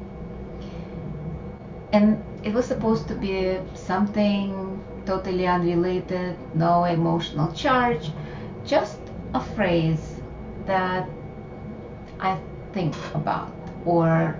and 1.92 2.22
it 2.42 2.52
was 2.52 2.66
supposed 2.66 3.08
to 3.08 3.14
be 3.14 3.58
something 3.74 4.82
totally 5.06 5.46
unrelated, 5.46 6.36
no 6.54 6.84
emotional 6.84 7.52
charge, 7.52 8.10
just 8.64 8.98
a 9.34 9.40
phrase 9.40 10.20
that 10.66 11.08
I 12.20 12.38
think 12.72 12.94
about 13.14 13.52
or 13.84 14.38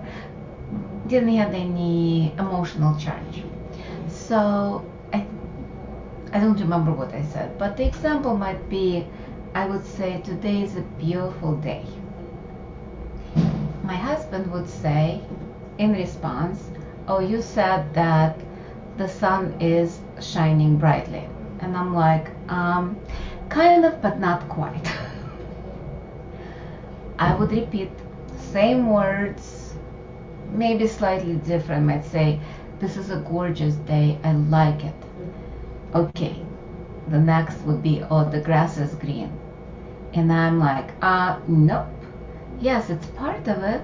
didn't 1.07 1.35
have 1.35 1.53
any 1.53 2.33
emotional 2.37 2.97
charge. 2.99 3.43
So 4.09 4.85
I, 5.13 5.25
I 6.33 6.39
don't 6.39 6.59
remember 6.59 6.91
what 6.91 7.13
I 7.13 7.23
said, 7.23 7.57
but 7.57 7.77
the 7.77 7.85
example 7.85 8.35
might 8.35 8.69
be 8.69 9.07
I 9.57 9.65
would 9.65 9.85
say, 9.85 10.21
Today 10.21 10.61
is 10.61 10.75
a 10.75 10.81
beautiful 10.99 11.55
day. 11.55 11.83
My 13.83 13.95
husband 13.95 14.51
would 14.51 14.69
say, 14.69 15.21
in 15.79 15.93
response, 15.93 16.69
oh, 17.07 17.19
you 17.19 17.41
said 17.41 17.91
that 17.95 18.39
the 18.97 19.07
sun 19.07 19.55
is 19.59 19.99
shining 20.21 20.77
brightly. 20.77 21.27
And 21.59 21.75
I'm 21.75 21.93
like, 21.93 22.29
um, 22.49 22.99
kind 23.49 23.85
of, 23.85 24.01
but 24.01 24.19
not 24.19 24.47
quite. 24.49 24.91
I 27.19 27.35
would 27.35 27.51
repeat 27.51 27.91
same 28.51 28.89
words, 28.89 29.73
maybe 30.51 30.87
slightly 30.87 31.35
different. 31.35 31.83
I 31.83 31.95
might 31.95 32.05
say, 32.05 32.39
this 32.79 32.95
is 32.95 33.09
a 33.09 33.17
gorgeous 33.17 33.75
day. 33.75 34.19
I 34.23 34.33
like 34.33 34.83
it. 34.83 34.95
Okay. 35.95 36.43
The 37.07 37.19
next 37.19 37.59
would 37.61 37.81
be, 37.81 38.03
oh, 38.09 38.29
the 38.29 38.41
grass 38.41 38.77
is 38.77 38.93
green. 38.95 39.31
And 40.13 40.31
I'm 40.31 40.59
like, 40.59 40.91
uh, 41.01 41.39
nope. 41.47 41.87
Yes, 42.59 42.89
it's 42.89 43.05
part 43.07 43.47
of 43.47 43.63
it, 43.63 43.81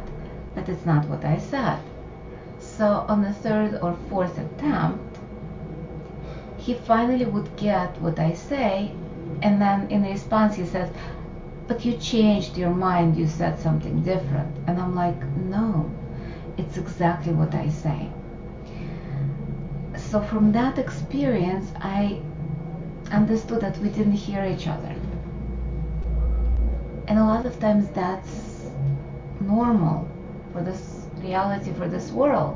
but 0.55 0.67
it's 0.69 0.85
not 0.85 1.07
what 1.07 1.23
I 1.23 1.37
said. 1.37 1.79
So 2.59 3.05
on 3.07 3.21
the 3.21 3.33
third 3.33 3.79
or 3.81 3.97
fourth 4.09 4.37
attempt, 4.37 5.12
he 6.63 6.73
finally 6.73 7.25
would 7.25 7.53
get 7.57 8.01
what 8.01 8.17
I 8.17 8.31
say, 8.31 8.93
and 9.41 9.61
then 9.61 9.91
in 9.91 10.03
response 10.03 10.55
he 10.55 10.65
says, 10.65 10.89
But 11.67 11.83
you 11.83 11.97
changed 11.97 12.57
your 12.57 12.69
mind, 12.69 13.17
you 13.17 13.27
said 13.27 13.59
something 13.59 14.01
different. 14.01 14.55
And 14.65 14.79
I'm 14.79 14.95
like, 14.95 15.21
No, 15.35 15.91
it's 16.57 16.77
exactly 16.77 17.33
what 17.33 17.53
I 17.53 17.67
say. 17.67 18.09
So 19.97 20.21
from 20.21 20.53
that 20.53 20.77
experience, 20.77 21.69
I 21.81 22.21
understood 23.11 23.59
that 23.59 23.77
we 23.79 23.89
didn't 23.89 24.13
hear 24.13 24.45
each 24.45 24.65
other. 24.65 24.95
And 27.09 27.19
a 27.19 27.25
lot 27.25 27.45
of 27.45 27.59
times 27.59 27.89
that's 27.89 28.71
normal 29.41 30.07
for 30.53 30.61
this 30.63 31.07
reality 31.17 31.73
for 31.73 31.89
this 31.89 32.09
world. 32.11 32.55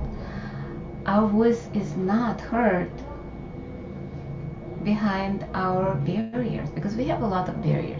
Our 1.05 1.27
voice 1.27 1.69
is 1.73 1.97
not 1.97 2.39
heard 2.39 2.91
behind 4.83 5.45
our 5.53 5.95
barriers 5.95 6.59
because 6.59 6.83
we 6.83 6.93
have 6.95 7.09
a 7.11 7.13
lot 7.15 7.37
of 7.37 7.49
barriers 7.51 7.93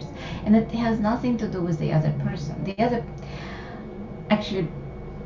and 0.44 0.46
it 0.56 0.70
has 0.72 0.98
nothing 1.00 1.36
to 1.38 1.46
do 1.48 1.60
with 1.60 1.78
the 1.78 1.92
other 1.92 2.12
person. 2.24 2.62
The 2.64 2.76
other, 2.78 3.04
actually, 4.30 4.68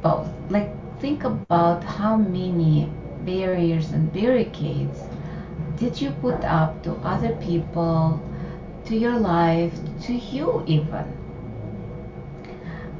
both. 0.02 0.28
Like, 0.50 0.70
think 1.00 1.24
about 1.24 1.82
how 1.84 2.16
many 2.16 2.90
barriers 3.24 3.92
and 3.92 4.12
barricades 4.12 5.02
did 5.76 6.00
you 6.00 6.10
put 6.20 6.42
up 6.44 6.82
to 6.84 6.92
other 7.02 7.34
people, 7.36 8.20
to 8.86 8.96
your 8.96 9.18
life, 9.18 9.74
to 10.02 10.14
you 10.14 10.64
even. 10.66 11.04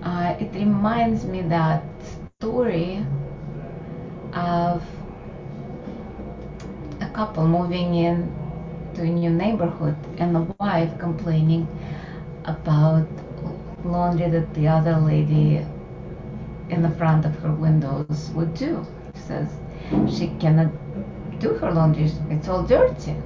Uh, 0.02 0.36
it 0.40 0.52
reminds 0.54 1.24
me 1.24 1.42
that 1.42 1.82
story 2.38 3.04
of 4.32 4.82
a 7.00 7.06
couple 7.10 7.46
moving 7.46 7.94
in 7.94 8.28
to 8.94 9.02
a 9.02 9.07
new 9.07 9.31
neighborhood 9.31 9.96
and 10.18 10.37
a 10.37 10.46
wife 10.61 10.98
complaining 10.98 11.66
about 12.44 13.07
laundry 13.85 14.28
that 14.28 14.52
the 14.55 14.68
other 14.68 14.96
lady 14.96 15.64
in 16.68 16.83
the 16.83 16.90
front 16.90 17.24
of 17.24 17.35
her 17.37 17.52
windows 17.52 18.31
would 18.35 18.55
do. 18.55 18.85
She 19.14 19.20
says 19.20 19.48
she 20.09 20.28
cannot 20.38 20.70
do 21.38 21.55
her 21.55 21.70
laundry, 21.70 22.11
it's 22.31 22.48
all 22.48 22.62
dirty. 22.62 23.16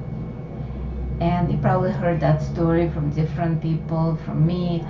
And 1.21 1.51
you 1.51 1.59
probably 1.59 1.93
heard 1.93 2.21
that 2.21 2.43
story 2.43 2.89
from 2.91 3.11
different 3.11 3.63
people, 3.63 4.17
from 4.25 4.47
me. 4.47 4.85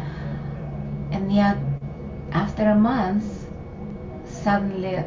And 1.13 1.33
yet, 1.33 1.57
after 2.33 2.71
a 2.71 2.75
month, 2.75 3.47
suddenly 4.25 5.05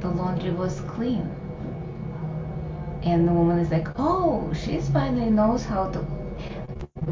the 0.00 0.08
laundry 0.08 0.50
was 0.50 0.80
clean. 0.80 1.30
And 3.04 3.28
the 3.28 3.32
woman 3.32 3.58
is 3.58 3.70
like, 3.70 3.88
oh, 3.98 4.52
she 4.54 4.78
finally 4.80 5.30
knows 5.30 5.64
how 5.64 5.86
to 5.90 6.06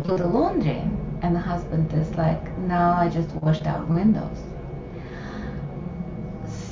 do 0.02 0.16
the 0.16 0.26
laundry. 0.26 0.82
And 1.22 1.34
the 1.34 1.40
husband 1.40 1.92
is 1.92 2.14
like, 2.16 2.56
no, 2.58 2.94
I 2.96 3.08
just 3.08 3.30
washed 3.36 3.66
our 3.66 3.84
windows. 3.84 4.38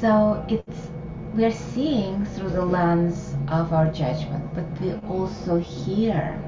So 0.00 0.44
it's 0.48 0.90
we're 1.34 1.52
seeing 1.52 2.24
through 2.26 2.50
the 2.50 2.64
lens 2.64 3.34
of 3.48 3.72
our 3.72 3.86
judgment, 3.92 4.44
but 4.54 4.64
we 4.80 4.92
also 5.08 5.58
hear 5.58 6.40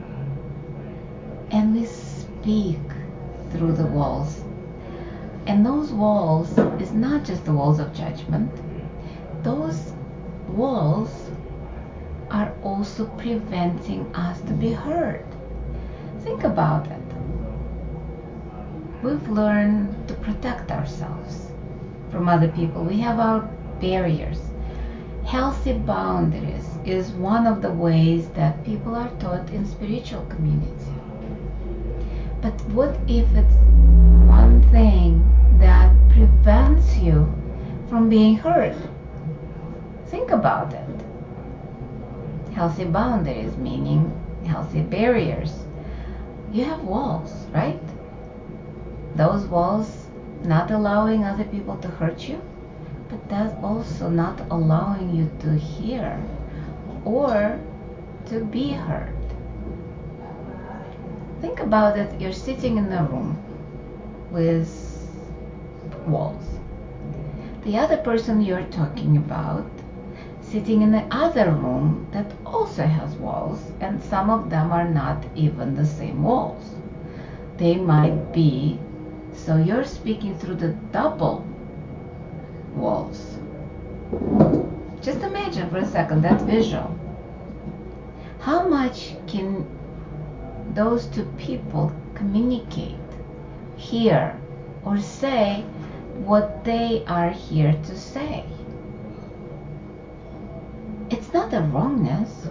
and 1.50 1.74
we 1.74 1.84
speak 1.86 2.78
through 3.50 3.72
the 3.72 3.86
walls. 3.86 4.42
And 5.46 5.64
those 5.66 5.92
walls 5.92 6.56
is 6.80 6.92
not 6.92 7.24
just 7.24 7.44
the 7.44 7.52
walls 7.52 7.78
of 7.80 7.92
judgment. 7.94 8.50
Those 9.42 9.92
walls 10.48 11.29
are 12.30 12.52
also 12.62 13.06
preventing 13.18 14.14
us 14.14 14.40
to 14.42 14.52
be 14.52 14.72
heard. 14.72 15.24
Think 16.20 16.44
about 16.44 16.86
it. 16.86 17.00
We've 19.02 19.28
learned 19.28 20.08
to 20.08 20.14
protect 20.14 20.70
ourselves 20.70 21.50
from 22.10 22.28
other 22.28 22.48
people. 22.48 22.84
We 22.84 22.98
have 22.98 23.18
our 23.18 23.40
barriers. 23.80 24.38
Healthy 25.24 25.74
boundaries 25.74 26.66
is 26.84 27.10
one 27.12 27.46
of 27.46 27.62
the 27.62 27.70
ways 27.70 28.28
that 28.30 28.64
people 28.64 28.94
are 28.94 29.10
taught 29.18 29.48
in 29.50 29.66
spiritual 29.66 30.24
community. 30.26 30.94
But 32.42 32.60
what 32.72 32.96
if 33.06 33.26
it's 33.34 33.54
one 34.26 34.62
thing 34.70 35.24
that 35.58 35.94
prevents 36.10 36.96
you 36.96 37.32
from 37.88 38.08
being 38.08 38.36
heard? 38.36 38.76
Think 40.06 40.30
about 40.30 40.72
it. 40.72 40.89
Healthy 42.60 42.84
boundaries, 42.84 43.56
meaning 43.56 44.12
healthy 44.44 44.82
barriers. 44.82 45.64
You 46.52 46.66
have 46.66 46.84
walls, 46.84 47.46
right? 47.54 47.80
Those 49.14 49.46
walls 49.46 50.08
not 50.44 50.70
allowing 50.70 51.24
other 51.24 51.44
people 51.44 51.78
to 51.78 51.88
hurt 51.88 52.28
you, 52.28 52.38
but 53.08 53.26
that's 53.30 53.54
also 53.64 54.10
not 54.10 54.42
allowing 54.50 55.16
you 55.16 55.30
to 55.38 55.54
hear 55.56 56.22
or 57.06 57.58
to 58.26 58.44
be 58.44 58.72
heard. 58.72 59.16
Think 61.40 61.60
about 61.60 61.96
it 61.96 62.20
you're 62.20 62.30
sitting 62.30 62.76
in 62.76 62.92
a 62.92 63.04
room 63.04 63.38
with 64.30 64.68
walls. 66.06 66.44
The 67.64 67.78
other 67.78 67.96
person 67.96 68.42
you're 68.42 68.64
talking 68.64 69.16
about 69.16 69.79
sitting 70.50 70.82
in 70.82 70.90
the 70.90 71.06
other 71.10 71.52
room 71.52 72.08
that 72.12 72.32
also 72.44 72.82
has 72.84 73.14
walls, 73.14 73.60
and 73.80 74.02
some 74.02 74.30
of 74.30 74.50
them 74.50 74.72
are 74.72 74.88
not 74.88 75.24
even 75.36 75.74
the 75.74 75.86
same 75.86 76.22
walls. 76.22 76.74
They 77.56 77.76
might 77.76 78.32
be 78.32 78.78
so 79.32 79.56
you're 79.56 79.84
speaking 79.84 80.36
through 80.38 80.56
the 80.56 80.72
double 80.92 81.46
walls. 82.74 83.38
Just 85.00 85.22
imagine 85.22 85.70
for 85.70 85.78
a 85.78 85.86
second 85.86 86.22
that 86.22 86.42
visual. 86.42 86.98
How 88.40 88.68
much 88.68 89.14
can 89.26 89.66
those 90.74 91.06
two 91.06 91.24
people 91.38 91.92
communicate, 92.14 92.96
hear, 93.76 94.38
or 94.84 94.98
say 94.98 95.62
what 96.24 96.64
they 96.64 97.04
are 97.06 97.30
here 97.30 97.72
to 97.72 97.96
say? 97.96 98.44
It's 101.30 101.34
not 101.36 101.54
a 101.54 101.60
wrongness, 101.60 102.48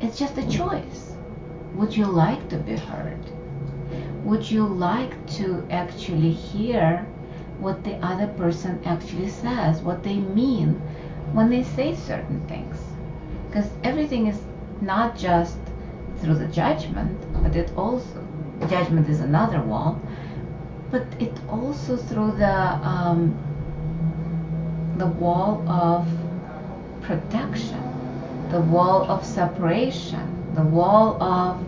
it's 0.00 0.18
just 0.18 0.38
a 0.38 0.48
choice. 0.48 1.12
Would 1.74 1.94
you 1.94 2.06
like 2.06 2.48
to 2.48 2.56
be 2.56 2.76
heard? 2.76 3.20
would 4.24 4.50
you 4.50 4.66
like 4.66 5.14
to 5.26 5.66
actually 5.70 6.32
hear 6.32 7.06
what 7.60 7.84
the 7.84 7.96
other 7.96 8.26
person 8.26 8.80
actually 8.86 9.28
says, 9.28 9.82
what 9.82 10.02
they 10.02 10.16
mean 10.18 10.80
when 11.34 11.50
they 11.50 11.62
say 11.62 11.94
certain 11.94 12.40
things? 12.48 12.78
Because 13.48 13.68
everything 13.84 14.28
is 14.28 14.40
not 14.80 15.14
just 15.14 15.58
through 16.20 16.36
the 16.36 16.46
judgment, 16.46 17.20
but 17.42 17.54
it 17.54 17.70
also, 17.76 18.26
judgment 18.70 19.10
is 19.10 19.20
another 19.20 19.60
wall, 19.60 20.00
but 20.90 21.04
it 21.20 21.38
also 21.50 21.98
through 21.98 22.32
the, 22.32 22.56
um, 22.88 23.36
the 24.96 25.06
wall 25.06 25.68
of 25.68 26.08
protection, 27.04 27.80
the 28.50 28.60
wall 28.60 29.10
of 29.10 29.24
separation, 29.24 30.54
the 30.54 30.62
wall 30.62 31.22
of 31.22 31.58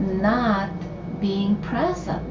not 0.00 0.70
being 1.20 1.56
present. 1.56 2.24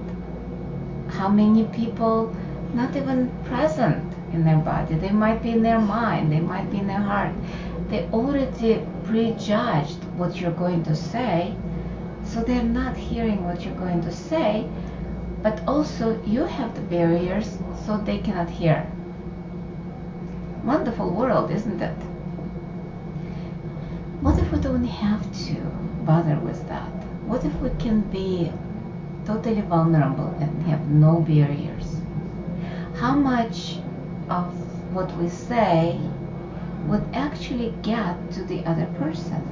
How 1.09 1.29
many 1.29 1.65
people 1.65 2.35
not 2.73 2.95
even 2.95 3.31
present 3.45 4.13
in 4.33 4.43
their 4.43 4.57
body? 4.57 4.95
They 4.95 5.09
might 5.09 5.41
be 5.41 5.51
in 5.51 5.63
their 5.63 5.79
mind, 5.79 6.31
they 6.31 6.39
might 6.39 6.69
be 6.69 6.79
in 6.79 6.87
their 6.87 6.99
heart. 6.99 7.33
They 7.89 8.09
already 8.11 8.85
prejudged 9.05 10.03
what 10.17 10.35
you're 10.35 10.51
going 10.51 10.83
to 10.83 10.95
say, 10.95 11.55
so 12.25 12.43
they're 12.43 12.63
not 12.63 12.97
hearing 12.97 13.45
what 13.45 13.63
you're 13.63 13.75
going 13.75 14.01
to 14.01 14.11
say, 14.11 14.67
but 15.41 15.61
also 15.65 16.21
you 16.23 16.43
have 16.43 16.75
the 16.75 16.81
barriers 16.81 17.57
so 17.85 17.97
they 17.97 18.17
cannot 18.17 18.49
hear. 18.49 18.85
Wonderful 20.65 21.09
world, 21.09 21.51
isn't 21.51 21.81
it? 21.81 21.95
What 24.21 24.39
if 24.39 24.51
we 24.51 24.59
don't 24.59 24.83
have 24.83 25.23
to 25.45 25.55
bother 26.05 26.39
with 26.39 26.67
that? 26.67 26.89
What 27.25 27.45
if 27.45 27.53
we 27.61 27.69
can 27.79 28.01
be 28.01 28.51
totally 29.27 29.59
vulnerable 29.59 30.33
and 30.39 30.63
have 30.67 30.87
no 30.87 31.19
barriers. 31.19 31.99
How 32.95 33.13
much 33.13 33.79
of 34.29 34.45
what 34.93 35.13
we 35.17 35.27
say 35.27 35.99
would 36.87 37.03
actually 37.13 37.73
get 37.81 38.15
to 38.31 38.43
the 38.45 38.63
other 38.65 38.85
person? 38.97 39.43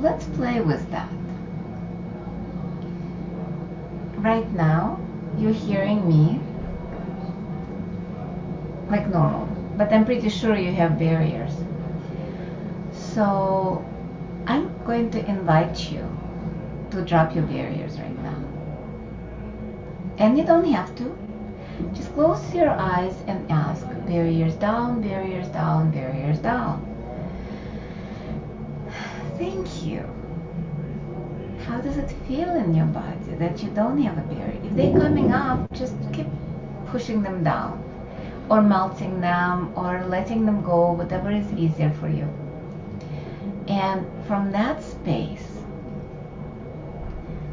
Let's 0.00 0.24
play 0.36 0.60
with 0.60 0.90
that. 0.90 1.08
Right 4.16 4.52
now, 4.52 4.98
you're 5.38 5.52
hearing 5.52 6.08
me 6.08 6.40
like 8.90 9.08
normal, 9.08 9.46
but 9.76 9.92
I'm 9.92 10.04
pretty 10.04 10.28
sure 10.28 10.56
you 10.56 10.72
have 10.72 10.98
barriers. 10.98 11.52
So 13.14 13.84
I'm 14.46 14.72
going 14.84 15.10
to 15.10 15.18
invite 15.28 15.90
you 15.92 16.02
to 16.92 17.04
drop 17.04 17.34
your 17.34 17.44
barriers 17.44 17.98
right 17.98 18.18
now. 18.22 18.42
And 20.16 20.38
you 20.38 20.44
don't 20.44 20.64
have 20.72 20.94
to. 20.96 21.18
Just 21.92 22.14
close 22.14 22.54
your 22.54 22.70
eyes 22.70 23.14
and 23.26 23.50
ask 23.50 23.86
barriers 24.06 24.54
down, 24.54 25.02
barriers 25.02 25.48
down, 25.48 25.90
barriers 25.90 26.38
down. 26.38 26.80
Thank 29.36 29.84
you. 29.84 30.08
How 31.66 31.82
does 31.82 31.98
it 31.98 32.10
feel 32.26 32.54
in 32.56 32.74
your 32.74 32.86
body 32.86 33.36
that 33.38 33.62
you 33.62 33.68
don't 33.70 34.00
have 34.02 34.16
a 34.16 34.34
barrier? 34.34 34.58
If 34.64 34.74
they're 34.74 34.98
coming 34.98 35.32
up, 35.32 35.70
just 35.72 35.94
keep 36.14 36.28
pushing 36.86 37.22
them 37.22 37.44
down 37.44 37.82
or 38.48 38.62
melting 38.62 39.20
them 39.20 39.72
or 39.76 40.02
letting 40.06 40.46
them 40.46 40.62
go, 40.62 40.92
whatever 40.92 41.30
is 41.30 41.52
easier 41.52 41.90
for 42.00 42.08
you. 42.08 42.26
And 43.68 44.06
from 44.26 44.52
that 44.52 44.82
space, 44.82 45.46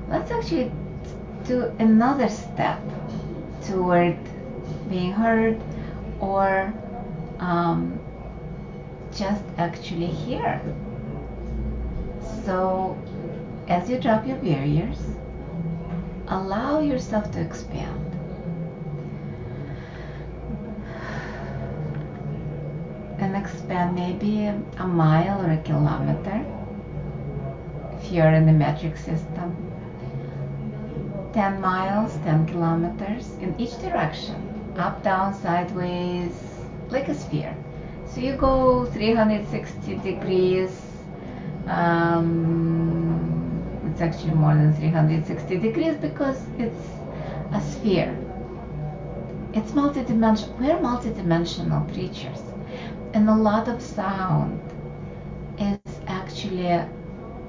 let's 0.10 0.32
actually 0.32 0.72
do 1.46 1.74
another 1.80 2.30
step 2.30 2.82
toward 3.64 4.18
being 4.90 5.12
heard 5.12 5.62
or 6.20 6.74
um, 7.40 8.00
just 9.12 9.44
actually 9.58 10.08
here. 10.08 10.62
So, 12.46 12.98
as 13.68 13.90
you 13.90 14.00
drop 14.00 14.26
your 14.26 14.38
barriers, 14.38 15.00
allow 16.28 16.80
yourself 16.80 17.32
to 17.32 17.42
expand. 17.42 18.09
Uh, 23.36 23.92
maybe 23.94 24.46
a 24.46 24.88
mile 24.88 25.46
or 25.46 25.52
a 25.52 25.58
kilometer 25.64 26.46
if 28.02 28.12
you're 28.12 28.32
in 28.32 28.46
the 28.46 28.52
metric 28.52 28.98
system. 28.98 29.56
10 31.34 31.62
miles, 31.62 32.14
10 32.24 32.48
kilometers 32.48 33.34
in 33.40 33.54
each 33.60 33.78
direction, 33.80 34.36
up, 34.78 35.04
down, 35.04 35.34
sideways, 35.34 36.34
like 36.90 37.08
a 37.08 37.14
sphere. 37.14 37.56
So 38.08 38.20
you 38.22 38.36
go 38.36 38.86
360 38.86 39.96
degrees. 39.98 40.72
Um, 41.68 43.62
it's 43.92 44.02
actually 44.02 44.34
more 44.34 44.56
than 44.56 44.74
360 44.74 45.58
degrees 45.58 45.96
because 45.98 46.42
it's 46.58 46.88
a 47.54 47.62
sphere. 47.62 48.18
It's 49.54 49.72
multidimensional. 49.72 50.58
We're 50.60 50.78
multidimensional 50.78 51.92
creatures, 51.94 52.42
and 53.14 53.30
a 53.30 53.36
lot 53.36 53.68
of 53.68 53.82
sound 53.82 54.60
is 55.60 55.78
actually 56.08 56.80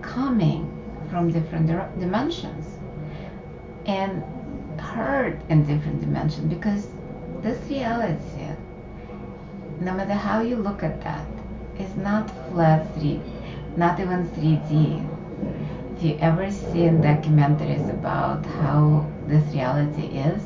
coming 0.03 0.67
from 1.11 1.31
different 1.31 1.67
dimensions 1.99 2.67
and 3.87 4.23
heard 4.81 5.41
in 5.49 5.65
different 5.67 6.01
dimensions 6.01 6.53
because 6.53 6.89
this 7.43 7.59
reality, 7.69 8.49
no 9.81 9.93
matter 9.95 10.15
how 10.15 10.41
you 10.41 10.57
look 10.57 10.83
at 10.83 11.03
that, 11.03 11.27
is 11.79 11.97
not 11.97 12.31
flat 12.51 12.95
3, 12.95 13.21
not 13.77 14.01
even 14.01 14.29
3D. 14.31 15.07
If 15.97 16.03
you 16.05 16.17
ever 16.21 16.51
seen 16.51 17.03
documentaries 17.03 17.89
about 17.91 18.45
how 18.47 19.07
this 19.27 19.45
reality 19.55 20.07
is, 20.19 20.43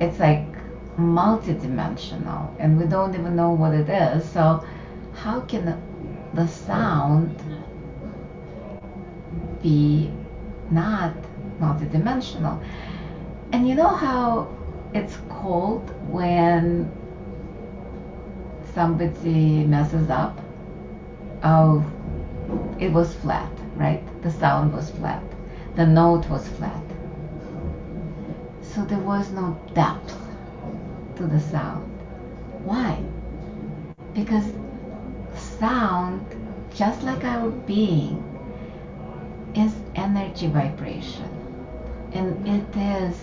it's 0.00 0.18
like 0.18 0.55
multidimensional 0.98 2.54
and 2.58 2.78
we 2.78 2.86
don't 2.86 3.14
even 3.14 3.36
know 3.36 3.50
what 3.50 3.74
it 3.74 3.88
is. 3.88 4.28
So 4.30 4.64
how 5.14 5.40
can 5.42 5.82
the 6.34 6.46
sound 6.46 7.40
be 9.62 10.10
not 10.70 11.14
multidimensional. 11.60 12.62
And 13.52 13.68
you 13.68 13.74
know 13.74 13.88
how 13.88 14.54
it's 14.92 15.16
called 15.28 15.90
when 16.10 16.90
somebody 18.74 19.64
messes 19.64 20.10
up? 20.10 20.38
Oh, 21.42 21.84
it 22.78 22.92
was 22.92 23.14
flat, 23.16 23.50
right? 23.76 24.02
The 24.22 24.30
sound 24.30 24.72
was 24.72 24.90
flat. 24.90 25.22
The 25.76 25.86
note 25.86 26.28
was 26.28 26.46
flat. 26.48 26.82
So 28.62 28.84
there 28.84 28.98
was 28.98 29.30
no 29.30 29.58
depth 29.74 30.25
to 31.16 31.26
the 31.26 31.40
sound. 31.40 31.90
Why? 32.64 33.02
Because 34.14 34.52
sound, 35.34 36.24
just 36.74 37.02
like 37.02 37.24
our 37.24 37.50
being, 37.50 38.22
is 39.54 39.74
energy 39.94 40.48
vibration 40.48 41.30
and 42.12 42.46
it 42.46 42.76
is 42.76 43.16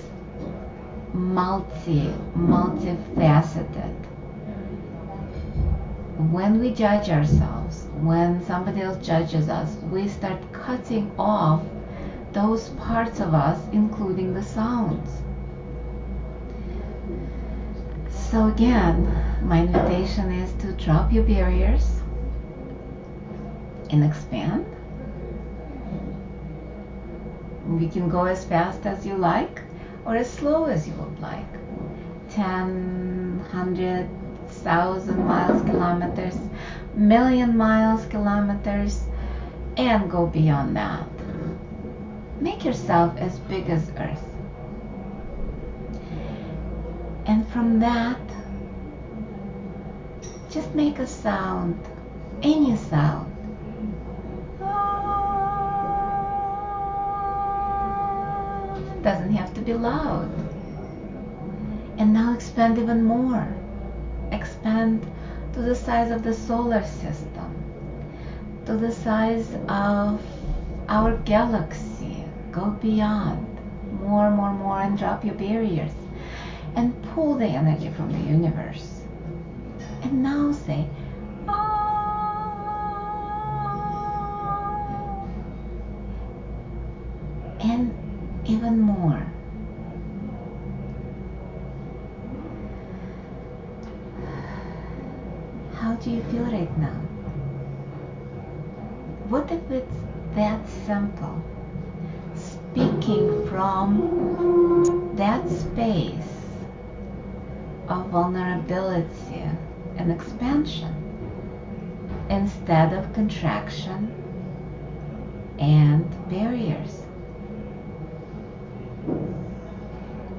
multi 1.14 2.12
multifaceted 2.36 3.94
when 6.32 6.60
we 6.60 6.72
judge 6.74 7.10
ourselves 7.10 7.88
when 8.02 8.44
somebody 8.46 8.82
else 8.82 8.98
judges 9.06 9.48
us 9.48 9.76
we 9.92 10.08
start 10.08 10.40
cutting 10.52 11.12
off 11.20 11.62
those 12.32 12.70
parts 12.70 13.20
of 13.20 13.34
us 13.34 13.60
including 13.72 14.34
the 14.34 14.44
sounds 14.44 15.23
so 18.34 18.48
again 18.48 18.98
my 19.44 19.60
invitation 19.62 20.32
is 20.32 20.52
to 20.54 20.72
drop 20.84 21.14
your 21.14 21.24
barriers 21.24 22.02
and 23.92 24.04
expand 24.04 24.66
you 27.80 27.88
can 27.88 28.10
go 28.10 28.26
as 28.26 28.44
fast 28.44 28.88
as 28.88 29.06
you 29.06 29.14
like 29.16 29.62
or 30.04 30.16
as 30.16 30.28
slow 30.28 30.66
as 30.66 30.88
you 30.88 30.94
would 30.96 31.20
like. 31.20 31.54
10, 32.32 33.38
100, 33.38 34.10
1,000 34.10 35.26
miles, 35.26 35.62
kilometers, 35.62 36.36
million 36.96 37.56
miles, 37.56 38.06
kilometers, 38.08 39.04
and 39.78 40.10
go 40.10 40.26
beyond 40.26 40.76
that. 40.76 41.08
Make 42.42 42.66
yourself 42.66 43.16
as 43.18 43.40
big 43.40 43.70
as 43.70 43.92
Earth. 43.98 44.33
And 47.26 47.48
from 47.48 47.80
that, 47.80 48.20
just 50.50 50.76
make 50.76 51.00
a 51.00 51.08
sound, 51.08 51.80
any 52.42 52.76
sound 52.76 53.34
doesn't 59.04 59.34
have 59.34 59.54
to 59.54 59.62
be 59.62 59.74
loud. 59.74 60.32
And 61.98 62.14
now 62.14 62.34
expand 62.34 62.80
even 62.80 63.04
more. 63.04 63.48
Expand 64.32 65.06
to 65.54 65.62
the 65.62 65.76
size 65.76 66.10
of 66.10 66.24
the 66.24 66.34
solar 66.34 66.84
system, 66.84 67.52
to 68.66 68.78
the 68.78 68.92
size 68.92 69.54
of 69.68 70.22
our 70.90 71.18
galaxy. 71.18 72.26
Go 72.52 72.72
beyond 72.72 73.46
more, 74.02 74.32
more, 74.32 74.54
more, 74.54 74.80
and 74.80 74.98
drop 74.98 75.24
your 75.24 75.36
barriers 75.36 76.03
and 76.76 77.02
pull 77.14 77.36
the 77.36 77.46
energy 77.46 77.90
from 77.92 78.12
the 78.12 78.20
universe. 78.20 79.02
And 80.02 80.24
now 80.24 80.52
say, 80.52 80.88
expansion 110.64 110.96
instead 112.30 112.94
of 112.94 113.14
contraction 113.14 114.12
and 115.60 116.10
barriers. 116.30 117.02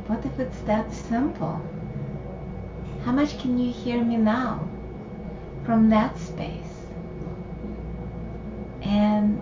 What 0.07 0.25
if 0.25 0.39
it's 0.39 0.61
that 0.63 0.93
simple? 0.93 1.61
How 3.05 3.13
much 3.13 3.39
can 3.39 3.59
you 3.59 3.71
hear 3.71 4.03
me 4.03 4.17
now 4.17 4.67
from 5.65 5.91
that 5.91 6.17
space? 6.19 6.73
And 8.83 9.41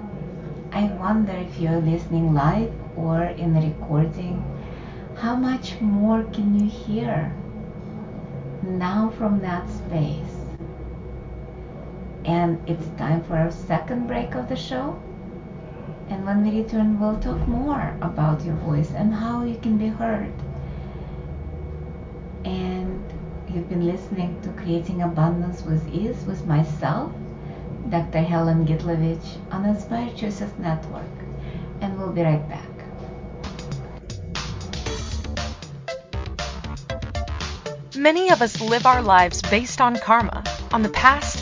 I 0.73 0.85
wonder 0.85 1.33
if 1.33 1.59
you're 1.59 1.81
listening 1.81 2.35
live 2.35 2.73
or 2.97 3.23
in 3.23 3.55
the 3.55 3.61
recording, 3.61 4.45
how 5.16 5.37
much 5.37 5.81
more 5.81 6.25
can 6.25 6.59
you 6.59 6.68
hear 6.68 7.33
now 8.62 9.11
from 9.16 9.40
that 9.40 9.68
space? 9.68 10.32
And 12.24 12.58
it's 12.68 12.87
time 12.98 13.22
for 13.24 13.37
our 13.37 13.50
second 13.50 14.06
break 14.06 14.35
of 14.35 14.48
the 14.48 14.56
show. 14.56 15.00
And 16.08 16.24
when 16.26 16.44
we 16.44 16.62
return, 16.62 17.00
we'll 17.00 17.18
talk 17.20 17.46
more 17.48 17.96
about 18.00 18.44
your 18.44 18.56
voice 18.56 18.90
and 18.92 19.14
how 19.14 19.44
you 19.44 19.58
can 19.58 19.78
be 19.78 19.88
heard 19.88 20.32
and 22.44 23.00
you've 23.48 23.68
been 23.68 23.87
listening 23.87 24.40
to 24.42 24.48
Creating 24.62 25.02
Abundance 25.02 25.62
with 25.62 25.87
Ease 25.94 26.24
with 26.24 26.44
myself, 26.46 27.12
Dr. 27.88 28.20
Helen 28.20 28.66
Gitlovich 28.66 29.38
on 29.50 29.64
Inspired 29.64 30.16
Choices 30.16 30.50
Network. 30.58 31.04
And 31.80 31.98
we'll 31.98 32.12
be 32.12 32.22
right 32.22 32.48
back. 32.48 32.68
Many 37.96 38.30
of 38.30 38.42
us 38.42 38.61
live 38.61 38.87
our 38.87 39.02
lives 39.02 39.42
based 39.42 39.80
on 39.80 39.96
karma, 39.96 40.42
on 40.72 40.82
the 40.82 40.88
past, 40.88 41.41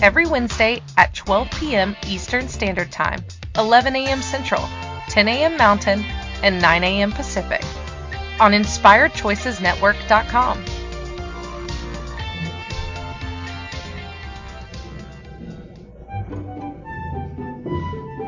Every 0.00 0.26
Wednesday 0.26 0.80
at 0.96 1.12
12 1.14 1.50
p.m. 1.52 1.96
Eastern 2.06 2.48
Standard 2.48 2.90
Time, 2.92 3.24
11 3.56 3.96
a.m. 3.96 4.22
Central, 4.22 4.62
10 5.08 5.28
a.m. 5.28 5.56
Mountain, 5.56 6.04
and 6.42 6.60
9 6.60 6.84
a.m. 6.84 7.12
Pacific 7.12 7.64
on 8.40 8.50
InspiredChoicesNetwork.com. 8.52 10.64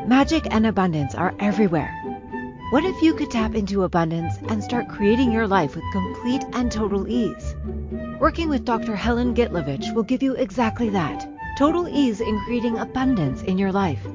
Magic 0.07 0.47
and 0.51 0.65
abundance 0.65 1.13
are 1.15 1.35
everywhere. 1.39 1.93
What 2.71 2.85
if 2.85 3.01
you 3.01 3.13
could 3.13 3.29
tap 3.29 3.53
into 3.55 3.83
abundance 3.83 4.37
and 4.49 4.63
start 4.63 4.89
creating 4.89 5.31
your 5.31 5.47
life 5.47 5.75
with 5.75 5.83
complete 5.91 6.43
and 6.53 6.71
total 6.71 7.07
ease? 7.07 7.55
Working 8.19 8.49
with 8.49 8.65
Dr. 8.65 8.95
Helen 8.95 9.35
Gitlovich 9.35 9.93
will 9.93 10.01
give 10.03 10.23
you 10.23 10.33
exactly 10.35 10.89
that 10.89 11.27
total 11.57 11.89
ease 11.89 12.21
in 12.21 12.39
creating 12.45 12.77
abundance 12.77 13.41
in 13.41 13.57
your 13.57 13.71
life. 13.71 14.05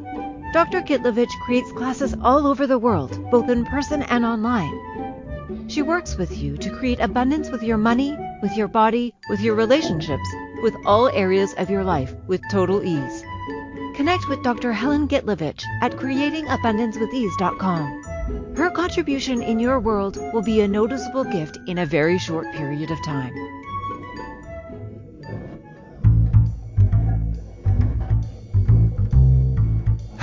Dr. 0.53 0.81
Gitlovich 0.81 1.33
creates 1.45 1.73
classes 1.73 2.15
all 2.23 2.47
over 2.47 2.69
the 2.69 2.79
world, 2.79 3.19
both 3.31 3.51
in 3.51 3.65
person 3.65 4.03
and 4.03 4.25
online. 4.25 5.69
She 5.69 5.83
works 5.83 6.17
with 6.17 6.39
you 6.39 6.57
to 6.59 6.71
create 6.71 7.01
abundance 7.01 7.51
with 7.51 7.65
your 7.65 7.79
money, 7.79 8.17
with 8.43 8.57
your 8.57 8.69
body, 8.69 9.13
with 9.29 9.41
your 9.41 9.57
relationships, 9.57 10.29
with 10.63 10.77
all 10.87 11.09
areas 11.09 11.53
of 11.55 11.69
your 11.69 11.83
life 11.83 12.15
with 12.29 12.41
total 12.51 12.85
ease. 12.85 13.25
Connect 13.97 14.29
with 14.29 14.45
Dr. 14.45 14.73
Helen 14.73 15.09
Gitlovich 15.09 15.65
at 15.83 15.93
creatingabundancewithease.com. 15.93 18.55
Her 18.57 18.71
contribution 18.71 19.43
in 19.43 19.59
your 19.59 19.81
world 19.81 20.17
will 20.33 20.43
be 20.43 20.61
a 20.61 20.69
noticeable 20.69 21.25
gift 21.25 21.59
in 21.67 21.79
a 21.79 21.87
very 21.87 22.19
short 22.19 22.47
period 22.53 22.91
of 22.91 23.05
time. 23.05 23.62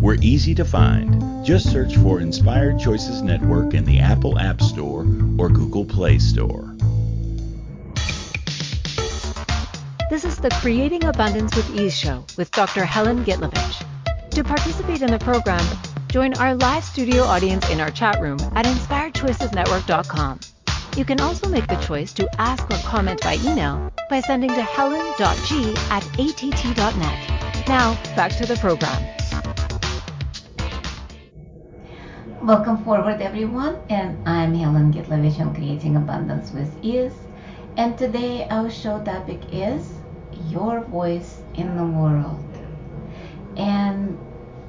We're 0.00 0.18
easy 0.22 0.54
to 0.54 0.64
find. 0.64 1.44
Just 1.44 1.72
search 1.72 1.96
for 1.96 2.20
Inspired 2.20 2.78
Choices 2.78 3.20
Network 3.20 3.74
in 3.74 3.84
the 3.84 3.98
Apple 3.98 4.38
App 4.38 4.62
Store 4.62 5.00
or 5.38 5.48
Google 5.48 5.84
Play 5.84 6.20
Store. 6.20 6.72
This 10.08 10.24
is 10.24 10.36
the 10.36 10.50
Creating 10.60 11.04
Abundance 11.04 11.54
with 11.56 11.68
Ease 11.76 11.98
show 11.98 12.24
with 12.36 12.48
Dr. 12.52 12.84
Helen 12.84 13.24
Gitlovich. 13.24 13.84
To 14.30 14.44
participate 14.44 15.02
in 15.02 15.10
the 15.10 15.18
program, 15.18 15.66
join 16.06 16.32
our 16.34 16.54
live 16.54 16.84
studio 16.84 17.24
audience 17.24 17.68
in 17.68 17.80
our 17.80 17.90
chat 17.90 18.20
room 18.20 18.38
at 18.54 18.66
inspiredchoicesnetwork.com. 18.66 20.40
You 20.96 21.04
can 21.04 21.20
also 21.20 21.48
make 21.48 21.66
the 21.66 21.76
choice 21.76 22.12
to 22.14 22.40
ask 22.40 22.64
or 22.70 22.78
comment 22.88 23.20
by 23.22 23.36
email 23.44 23.92
by 24.08 24.20
sending 24.20 24.50
to 24.50 24.62
helen.g 24.62 25.74
at 25.90 26.06
att.net. 26.20 27.68
Now, 27.68 28.00
back 28.14 28.30
to 28.36 28.46
the 28.46 28.56
program. 28.60 29.17
Welcome 32.42 32.84
forward, 32.84 33.20
everyone, 33.20 33.78
and 33.90 34.16
I'm 34.26 34.54
Helen 34.54 34.92
Gitlovich 34.92 35.40
on 35.40 35.52
Creating 35.56 35.96
Abundance 35.96 36.52
with 36.52 36.72
Ease. 36.84 37.12
And 37.76 37.98
today 37.98 38.46
our 38.48 38.70
show 38.70 39.02
topic 39.02 39.40
is 39.50 39.92
Your 40.48 40.82
Voice 40.82 41.42
in 41.54 41.76
the 41.76 41.84
World. 41.84 42.44
And 43.56 44.16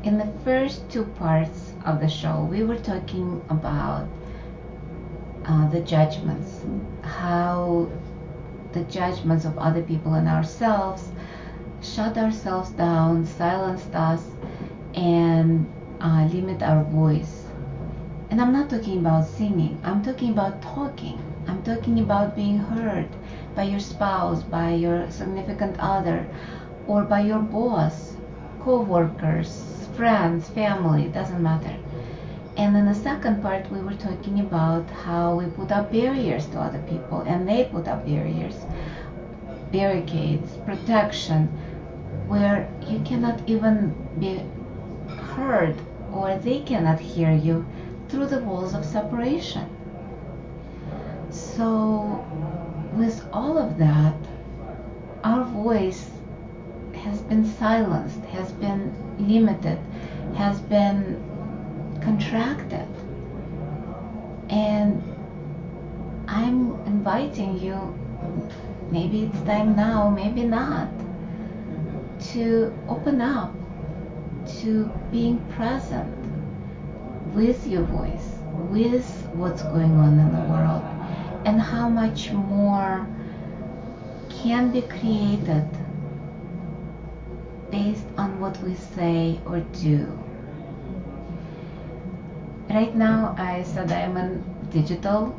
in 0.03 0.17
the 0.17 0.25
first 0.43 0.89
two 0.89 1.03
parts 1.03 1.73
of 1.85 2.01
the 2.01 2.09
show, 2.09 2.43
we 2.49 2.63
were 2.63 2.79
talking 2.79 3.39
about 3.49 4.07
uh, 5.45 5.69
the 5.69 5.81
judgments, 5.81 6.65
how 7.03 7.87
the 8.73 8.81
judgments 8.85 9.45
of 9.45 9.55
other 9.59 9.83
people 9.83 10.15
and 10.15 10.27
ourselves 10.27 11.07
shut 11.83 12.17
ourselves 12.17 12.71
down, 12.71 13.27
silenced 13.27 13.93
us, 13.93 14.25
and 14.95 15.71
uh, 16.01 16.27
limit 16.33 16.63
our 16.63 16.83
voice. 16.85 17.38
And 18.29 18.39
I'm 18.39 18.53
not 18.53 18.69
talking 18.69 18.99
about 18.99 19.25
singing, 19.25 19.79
I'm 19.83 20.03
talking 20.03 20.31
about 20.31 20.61
talking. 20.61 21.19
I'm 21.47 21.63
talking 21.63 21.99
about 21.99 22.35
being 22.35 22.59
heard 22.59 23.07
by 23.55 23.63
your 23.63 23.79
spouse, 23.79 24.43
by 24.43 24.73
your 24.73 25.09
significant 25.09 25.77
other, 25.79 26.27
or 26.87 27.03
by 27.03 27.21
your 27.21 27.39
boss, 27.39 28.15
co 28.61 28.81
workers, 28.81 29.87
friends, 29.95 30.47
family, 30.47 31.07
doesn't 31.07 31.41
matter. 31.41 31.75
And 32.55 32.77
in 32.77 32.85
the 32.85 32.93
second 32.93 33.41
part, 33.41 33.71
we 33.71 33.79
were 33.79 33.95
talking 33.95 34.39
about 34.41 34.87
how 34.89 35.35
we 35.35 35.45
put 35.47 35.71
up 35.71 35.91
barriers 35.91 36.45
to 36.47 36.59
other 36.59 36.83
people 36.87 37.21
and 37.21 37.49
they 37.49 37.63
put 37.63 37.87
up 37.87 38.05
barriers, 38.05 38.55
barricades, 39.71 40.55
protection, 40.65 41.47
where 42.27 42.69
you 42.87 42.99
cannot 42.99 43.41
even 43.47 43.95
be 44.19 44.41
heard 45.33 45.75
or 46.13 46.37
they 46.37 46.59
cannot 46.59 46.99
hear 46.99 47.31
you 47.31 47.65
through 48.09 48.25
the 48.25 48.39
walls 48.39 48.73
of 48.73 48.83
separation. 48.83 49.69
So, 51.29 52.25
with 52.93 53.23
all 53.31 53.57
of 53.57 53.77
that, 53.77 54.15
our 55.23 55.43
voice 55.43 56.09
has 56.95 57.21
been 57.21 57.45
silenced, 57.45 58.19
has 58.25 58.51
been 58.53 58.93
limited, 59.19 59.77
has 60.35 60.59
been 60.61 61.23
contracted. 62.01 62.87
And 64.49 65.03
I'm 66.27 66.71
inviting 66.87 67.59
you, 67.59 67.77
maybe 68.89 69.23
it's 69.23 69.41
time 69.41 69.75
now, 69.75 70.09
maybe 70.09 70.43
not, 70.43 70.89
to 72.33 72.73
open 72.87 73.21
up 73.21 73.53
to 74.61 74.91
being 75.11 75.39
present 75.51 76.18
with 77.33 77.67
your 77.67 77.83
voice, 77.83 78.37
with 78.69 79.07
what's 79.33 79.61
going 79.63 79.93
on 79.93 80.19
in 80.19 80.31
the 80.33 80.41
world, 80.51 80.83
and 81.45 81.61
how 81.61 81.87
much 81.87 82.31
more 82.31 83.07
can 84.29 84.71
be 84.71 84.81
created 84.81 85.67
based 87.71 88.05
on 88.17 88.39
what 88.39 88.57
we 88.63 88.73
say 88.75 89.39
or 89.45 89.59
do. 89.81 90.07
Right 92.69 92.95
now, 92.95 93.35
I 93.37 93.63
said 93.63 93.91
I'm 93.91 94.17
a 94.17 94.35
digital 94.71 95.35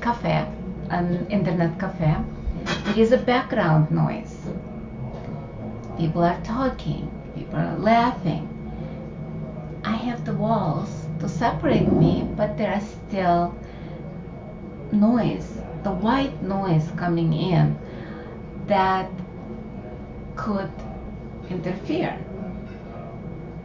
cafe, 0.00 0.46
an 0.90 1.26
internet 1.30 1.78
cafe. 1.78 2.16
There 2.84 2.98
is 2.98 3.12
a 3.12 3.18
background 3.18 3.90
noise. 3.90 4.36
People 5.98 6.22
are 6.22 6.40
talking, 6.42 7.10
people 7.34 7.56
are 7.56 7.76
laughing. 7.78 8.47
Have 9.98 10.24
the 10.24 10.32
walls 10.32 10.88
to 11.20 11.28
separate 11.28 11.92
me, 11.92 12.26
but 12.34 12.56
there 12.56 12.72
are 12.72 12.80
still 12.80 13.54
noise, 14.90 15.60
the 15.82 15.90
white 15.90 16.42
noise 16.42 16.90
coming 16.96 17.34
in 17.34 17.76
that 18.68 19.10
could 20.34 20.70
interfere. 21.50 22.12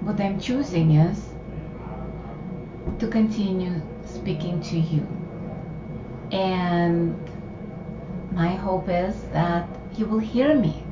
What 0.02 0.20
I'm 0.20 0.38
choosing 0.38 0.96
is 0.96 1.30
to 3.00 3.08
continue 3.08 3.82
speaking 4.06 4.60
to 4.64 4.78
you. 4.78 5.08
And 6.32 7.16
my 8.32 8.50
hope 8.56 8.90
is 8.90 9.16
that 9.32 9.66
you 9.96 10.08
will 10.08 10.20
hear 10.20 10.56
me. 10.56 10.84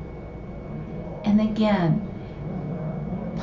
And 1.24 1.40
again, 1.40 2.08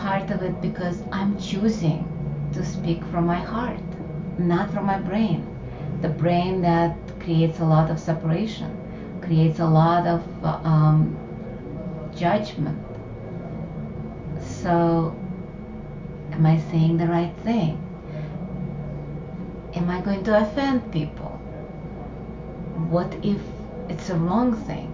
part 0.02 0.32
of 0.32 0.42
it 0.42 0.62
because 0.62 1.02
I'm 1.12 1.38
choosing 1.40 2.06
to 2.54 2.66
speak 2.66 3.04
from 3.06 3.26
my 3.26 3.40
heart, 3.40 3.84
not 4.38 4.72
from 4.74 4.86
my 4.86 4.98
brain. 4.98 5.46
The 6.02 6.10
brain 6.10 6.62
that 6.62 6.96
creates 7.20 7.60
a 7.60 7.66
lot 7.66 7.90
of 7.90 8.00
separation, 8.00 8.76
creates 9.22 9.60
a 9.60 9.66
lot 9.66 10.08
of 10.08 10.22
um, 10.44 11.18
judgment. 12.16 12.80
So, 14.42 15.16
am 16.32 16.46
I 16.46 16.60
saying 16.72 16.98
the 16.98 17.08
right 17.08 17.36
thing? 17.44 17.78
Am 19.76 19.90
I 19.90 20.02
going 20.02 20.24
to 20.24 20.42
offend 20.42 20.92
people? 20.92 21.32
What 22.90 23.14
if 23.24 23.42
it's 23.90 24.10
a 24.10 24.16
wrong 24.16 24.56
thing? 24.66 24.88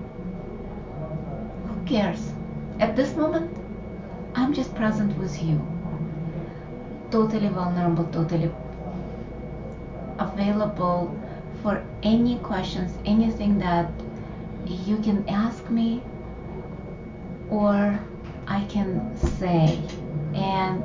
Who 1.68 1.86
cares? 1.86 2.32
at 2.80 2.96
this 2.96 3.16
moment, 3.16 3.52
I'm 4.36 4.54
just 4.54 4.76
present 4.76 5.18
with 5.18 5.42
you. 5.42 5.66
Totally 7.10 7.48
vulnerable, 7.48 8.06
totally 8.06 8.52
available 10.20 11.18
for 11.64 11.82
any 12.04 12.38
questions, 12.40 12.92
anything 13.06 13.60
that 13.60 13.90
you 14.66 14.98
can 14.98 15.28
ask 15.30 15.70
me 15.70 16.04
or 17.50 17.98
I 18.46 18.66
can 18.66 19.16
say. 19.16 19.80
And 20.34 20.84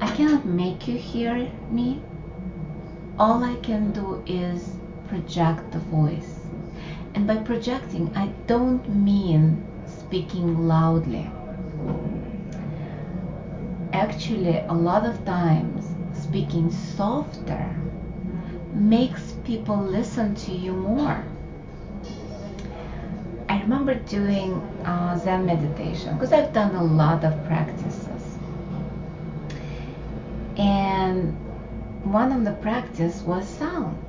I 0.00 0.06
cannot 0.14 0.46
make 0.46 0.86
you 0.86 0.96
hear 0.96 1.50
me. 1.70 2.00
All 3.18 3.42
I 3.42 3.56
can 3.56 3.90
do 3.90 4.22
is 4.26 4.70
project 5.08 5.72
the 5.72 5.80
voice. 5.80 6.38
And 7.14 7.26
by 7.26 7.38
projecting, 7.38 8.16
I 8.16 8.28
don't 8.46 8.88
mean 8.88 9.66
speaking 9.86 10.68
loudly. 10.68 11.28
Actually, 14.00 14.56
a 14.56 14.72
lot 14.72 15.04
of 15.04 15.22
times, 15.26 15.84
speaking 16.14 16.70
softer 16.70 17.76
makes 18.72 19.34
people 19.44 19.76
listen 19.76 20.34
to 20.36 20.52
you 20.52 20.72
more. 20.72 21.22
I 23.50 23.60
remember 23.60 23.94
doing 23.94 24.54
uh, 24.86 25.18
Zen 25.18 25.44
meditation 25.44 26.14
because 26.14 26.32
I've 26.32 26.54
done 26.54 26.74
a 26.76 26.82
lot 26.82 27.24
of 27.24 27.44
practices. 27.44 28.38
And 30.56 31.36
one 32.02 32.32
of 32.32 32.46
the 32.46 32.52
practice 32.62 33.20
was 33.20 33.46
sound 33.46 34.02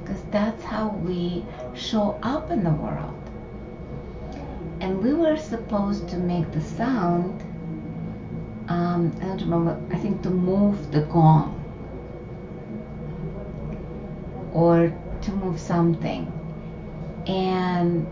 because 0.00 0.20
that's 0.32 0.64
how 0.64 0.88
we 0.88 1.44
show 1.74 2.18
up 2.24 2.50
in 2.50 2.64
the 2.64 2.70
world. 2.70 3.22
And 4.80 5.00
we 5.00 5.14
were 5.14 5.36
supposed 5.36 6.08
to 6.08 6.16
make 6.16 6.50
the 6.50 6.60
sound, 6.60 7.40
um, 8.72 9.14
I 9.20 9.24
don't 9.26 9.40
remember, 9.42 9.78
I 9.90 9.98
think 9.98 10.22
to 10.22 10.30
move 10.30 10.90
the 10.92 11.02
gong 11.02 11.58
or 14.54 14.92
to 15.22 15.32
move 15.32 15.60
something. 15.60 16.32
And 17.26 18.06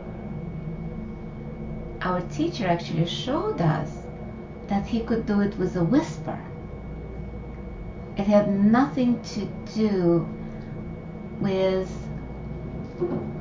our 2.02 2.20
teacher 2.22 2.66
actually 2.66 3.06
showed 3.06 3.60
us 3.60 3.90
that 4.68 4.86
he 4.86 5.00
could 5.00 5.24
do 5.26 5.40
it 5.40 5.56
with 5.58 5.76
a 5.76 5.84
whisper. 5.84 6.38
It 8.18 8.26
had 8.26 8.48
nothing 8.54 9.22
to 9.34 9.46
do 9.74 10.28
with 11.40 11.90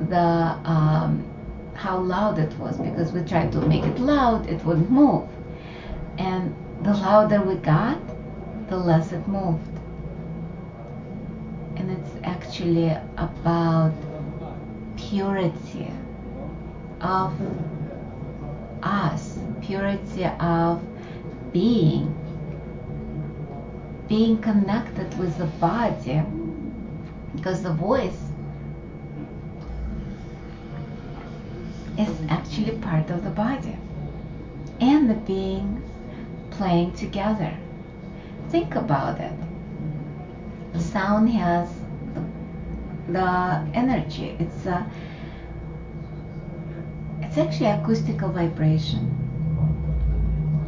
the 0.08 0.26
um, 0.64 1.26
how 1.74 1.98
loud 1.98 2.38
it 2.38 2.52
was 2.58 2.78
because 2.78 3.12
we 3.12 3.20
tried 3.22 3.52
to 3.52 3.60
make 3.60 3.84
it 3.84 3.98
loud, 3.98 4.48
it 4.48 4.64
wouldn't 4.64 4.90
move. 4.90 5.28
And 6.18 6.54
the 6.82 6.94
louder 6.94 7.42
we 7.42 7.56
got, 7.56 8.00
the 8.68 8.76
less 8.76 9.12
it 9.12 9.26
moved. 9.28 9.78
And 11.76 11.90
it's 11.90 12.10
actually 12.24 12.90
about 13.16 13.92
purity 14.96 15.90
of 17.00 17.32
us, 18.82 19.38
purity 19.60 20.24
of 20.40 20.82
being, 21.52 22.14
being 24.08 24.38
connected 24.40 25.18
with 25.18 25.36
the 25.36 25.46
body, 25.46 26.22
because 27.36 27.62
the 27.62 27.72
voice 27.72 28.20
is 31.98 32.16
actually 32.28 32.78
part 32.78 33.10
of 33.10 33.22
the 33.24 33.30
body 33.30 33.76
and 34.80 35.10
the 35.10 35.14
being 35.14 35.82
playing 36.60 36.92
together. 36.92 37.56
Think 38.50 38.74
about 38.74 39.18
it. 39.18 39.32
The 40.74 40.78
sound 40.78 41.30
has 41.30 41.70
the, 42.12 42.22
the 43.12 43.66
energy. 43.72 44.36
It's 44.38 44.66
a 44.66 44.84
it's 47.22 47.38
actually 47.38 47.70
acoustical 47.70 48.28
vibration. 48.28 49.02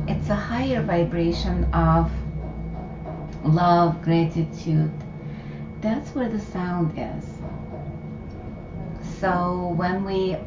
It's 0.08 0.30
a 0.30 0.34
higher 0.34 0.82
vibration 0.82 1.64
of 1.74 2.10
love, 3.44 4.00
gratitude. 4.00 4.90
That's 5.82 6.14
where 6.14 6.30
the 6.30 6.40
sound 6.40 6.94
is. 6.96 7.24
So 9.20 9.74
when 9.76 10.04
we 10.04 10.38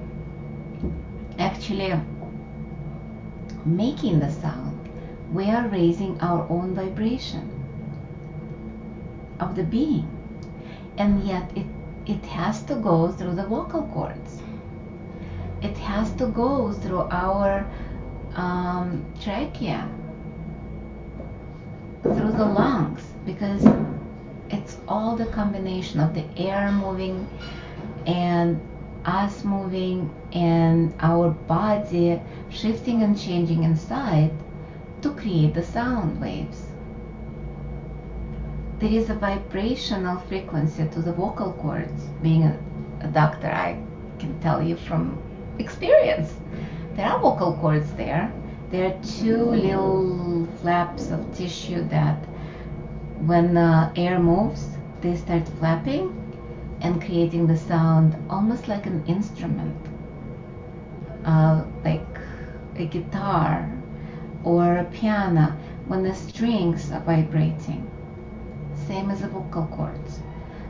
actually 1.38 1.94
making 3.64 4.22
the 4.22 4.32
sound, 4.32 4.75
we 5.34 5.50
are 5.50 5.68
raising 5.68 6.20
our 6.22 6.48
own 6.50 6.74
vibration 6.76 7.50
of 9.40 9.56
the 9.56 9.64
being. 9.64 10.10
And 10.98 11.24
yet 11.28 11.52
it, 11.56 11.66
it 12.06 12.26
has 12.26 12.64
to 12.64 12.76
go 12.76 13.12
through 13.12 13.36
the 13.36 13.46
vocal 13.46 13.84
cords 13.94 14.42
it 15.66 15.78
has 15.78 16.12
to 16.14 16.28
go 16.28 16.72
through 16.72 17.08
our 17.10 17.66
um, 18.36 19.06
trachea, 19.20 19.90
through 22.04 22.34
the 22.34 22.46
lungs, 22.46 23.02
because 23.26 23.66
it's 24.50 24.78
all 24.88 25.16
the 25.16 25.26
combination 25.28 26.00
of 26.00 26.14
the 26.14 26.24
air 26.38 26.72
moving 26.72 27.28
and 28.06 28.62
us 29.06 29.44
moving 29.44 30.10
and 30.34 30.94
our 31.00 31.30
body 31.30 32.22
shifting 32.50 33.02
and 33.02 33.20
changing 33.20 33.64
inside 33.64 34.32
to 35.06 35.12
create 35.12 35.54
the 35.54 35.62
sound 35.62 36.20
waves. 36.20 36.66
There 38.80 38.90
is 38.90 39.12
a 39.12 39.14
vibrational 39.14 40.18
frequency 40.22 40.88
to 40.88 41.00
the 41.00 41.14
vocal 41.14 41.52
cords. 41.62 42.06
Being 42.24 42.42
a, 42.46 42.58
a 43.02 43.08
doctor, 43.10 43.48
I 43.48 43.78
can 44.18 44.40
tell 44.40 44.64
you 44.64 44.76
from 44.76 45.22
experience. 45.60 46.34
There 46.96 47.06
are 47.06 47.20
vocal 47.20 47.54
cords 47.62 47.94
there. 47.94 48.34
There 48.72 48.88
are 48.88 48.98
two 49.04 49.38
little 49.38 50.48
flaps 50.62 51.12
of 51.12 51.22
tissue 51.38 51.88
that, 51.90 52.18
when 53.28 53.54
the 53.54 53.92
air 53.96 54.18
moves, 54.18 54.70
they 55.02 55.16
start 55.16 55.48
flapping 55.60 56.10
and 56.82 57.00
creating 57.00 57.46
the 57.46 57.58
sound 57.58 58.16
almost 58.28 58.68
like 58.68 58.88
an 58.88 59.04
instrument, 59.06 59.78
uh, 61.26 61.64
like 61.84 62.08
a 62.76 62.86
guitar 62.86 63.70
or 64.46 64.78
a 64.78 64.86
piano 64.86 65.58
when 65.88 66.04
the 66.04 66.16
strings 66.16 66.92
are 66.92 67.02
vibrating. 67.02 67.86
Same 68.88 69.12
as 69.12 69.22
the 69.22 69.28
vocal 69.28 69.68
cords. 69.68 70.20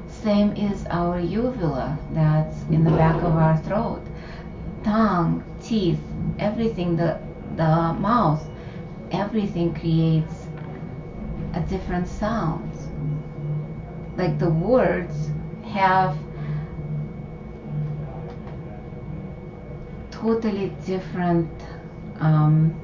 Same 0.07 0.51
is 0.53 0.85
our 0.89 1.19
uvula 1.19 1.99
that's 2.13 2.63
in 2.71 2.83
the 2.83 2.91
back 2.91 3.15
of 3.17 3.35
our 3.35 3.57
throat 3.59 4.01
tongue, 4.85 5.43
teeth, 5.63 5.99
everything, 6.37 6.95
the, 6.95 7.19
the 7.55 7.93
mouth, 7.99 8.47
everything 9.11 9.73
creates 9.73 10.45
a 11.55 11.59
different 11.61 12.07
sound. 12.07 12.71
Like 14.15 14.37
the 14.37 14.49
words 14.49 15.31
have 15.65 16.15
totally 20.11 20.71
different, 20.85 21.49
um, 22.19 22.79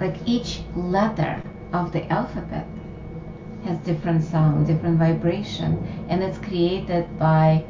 like 0.00 0.16
each 0.26 0.62
letter 0.74 1.42
of 1.72 1.92
the 1.92 2.10
alphabet 2.12 2.66
has 3.64 3.78
different 3.78 4.22
sound, 4.22 4.66
different 4.66 4.98
vibration, 4.98 5.76
and 6.08 6.22
it's 6.22 6.38
created 6.38 7.18
by 7.18 7.64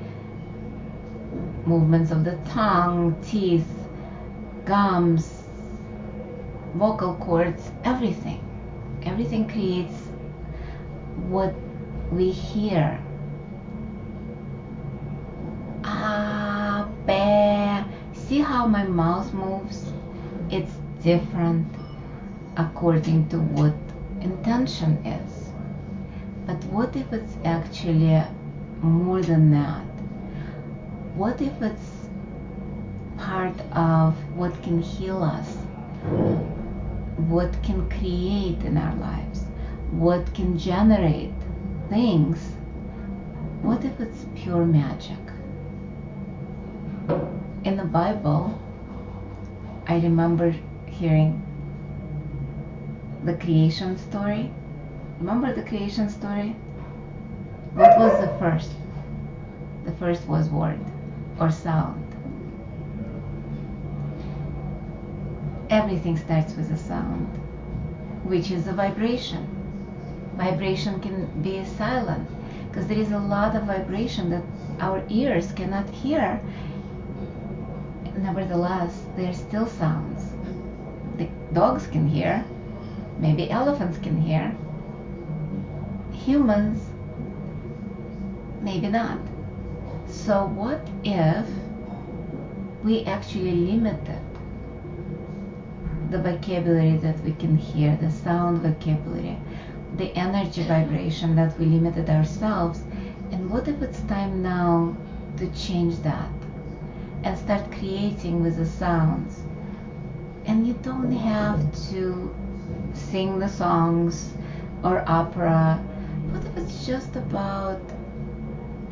movements 1.65 2.11
of 2.11 2.25
the 2.25 2.37
tongue, 2.49 3.17
teeth, 3.23 3.67
gums, 4.65 5.45
vocal 6.75 7.15
cords, 7.15 7.71
everything. 7.85 8.43
Everything 9.05 9.49
creates 9.49 9.95
what 11.29 11.55
we 12.13 12.31
hear. 12.31 13.01
Ah. 15.85 16.37
See 18.29 18.41
how 18.41 18.67
my 18.67 18.83
mouth 18.83 19.33
moves? 19.33 19.93
It's 20.51 20.73
different 21.01 21.65
according 22.57 23.29
to 23.29 23.39
what 23.39 23.75
intention 24.21 25.05
is. 25.07 25.51
But 26.47 26.63
what 26.65 26.97
if 26.97 27.13
it's 27.13 27.37
actually 27.45 28.23
more 28.83 29.23
than 29.23 29.51
that? 29.51 29.87
what 31.17 31.41
if 31.41 31.63
it's 31.63 32.11
part 33.17 33.59
of 33.73 34.15
what 34.37 34.53
can 34.63 34.83
heal 34.83 35.23
us, 35.23 35.57
what 37.31 37.51
can 37.63 37.89
create 37.89 38.61
in 38.63 38.77
our 38.77 38.95
lives, 38.97 39.45
what 39.93 40.35
can 40.35 40.59
generate 40.59 41.33
things? 41.89 42.39
What 43.63 43.83
if 43.83 43.99
it's 43.99 44.27
pure 44.35 44.67
magic? 44.67 45.17
In 47.65 47.79
the 47.79 47.87
Bible, 47.87 48.61
I 49.87 49.95
remember 49.95 50.55
hearing 50.87 51.46
the 53.27 53.35
creation 53.35 53.99
story. 53.99 54.53
Remember 55.19 55.53
the 55.53 55.63
creation 55.63 56.09
story? 56.09 56.55
What 57.75 57.99
was 57.99 58.21
the 58.21 58.33
first? 58.39 58.71
The 59.85 59.93
first 59.93 60.29
was 60.29 60.49
word 60.49 60.79
or 61.41 61.51
sound. 61.51 62.05
Everything 65.71 66.17
starts 66.17 66.55
with 66.55 66.71
a 66.71 66.77
sound, 66.77 67.27
which 68.23 68.53
is 68.53 68.69
a 68.69 68.73
vibration. 68.73 69.45
Vibration 70.37 71.01
can 71.01 71.27
be 71.43 71.65
silent 71.65 72.29
because 72.69 72.87
there 72.87 72.99
is 72.99 73.11
a 73.11 73.19
lot 73.19 73.57
of 73.57 73.65
vibration 73.65 74.31
that 74.31 74.45
our 74.81 75.03
ears 75.09 75.51
cannot 75.53 75.91
hear. 75.91 76.41
Nevertheless, 78.17 79.05
there 79.17 79.31
are 79.31 79.35
still 79.35 79.67
sounds. 79.67 80.23
The 81.19 81.29
dogs 81.53 81.87
can 81.89 82.07
hear, 82.07 82.45
maybe 83.19 83.51
elephants 83.51 83.99
can 83.99 84.21
hear. 84.21 84.55
Humans, 86.13 86.83
maybe 88.63 88.89
not. 88.89 89.19
So, 90.07 90.47
what 90.47 90.87
if 91.05 91.47
we 92.85 93.05
actually 93.05 93.53
limited 93.53 94.21
the 96.11 96.19
vocabulary 96.23 96.97
that 96.99 97.19
we 97.21 97.33
can 97.33 97.57
hear, 97.57 97.97
the 97.97 98.11
sound 98.11 98.63
vocabulary, 98.63 99.39
the 99.97 100.15
energy 100.17 100.63
vibration 100.63 101.35
that 101.37 101.59
we 101.59 101.67
limited 101.67 102.09
ourselves? 102.11 102.81
And 103.33 103.51
what 103.51 103.67
if 103.67 103.83
it's 103.83 104.01
time 104.03 104.43
now 104.43 104.97
to 105.39 105.49
change 105.53 105.99
that 106.03 106.31
and 107.25 107.37
start 107.37 107.71
creating 107.73 108.43
with 108.43 108.57
the 108.57 108.67
sounds? 108.67 109.41
And 110.45 110.67
you 110.67 110.75
don't 110.83 111.11
have 111.11 111.61
to 111.91 112.35
sing 112.97 113.39
the 113.39 113.49
songs 113.49 114.33
or 114.83 115.05
opera. 115.07 115.77
What 116.31 116.45
if 116.45 116.57
it's 116.57 116.87
just 116.87 117.17
about 117.17 117.81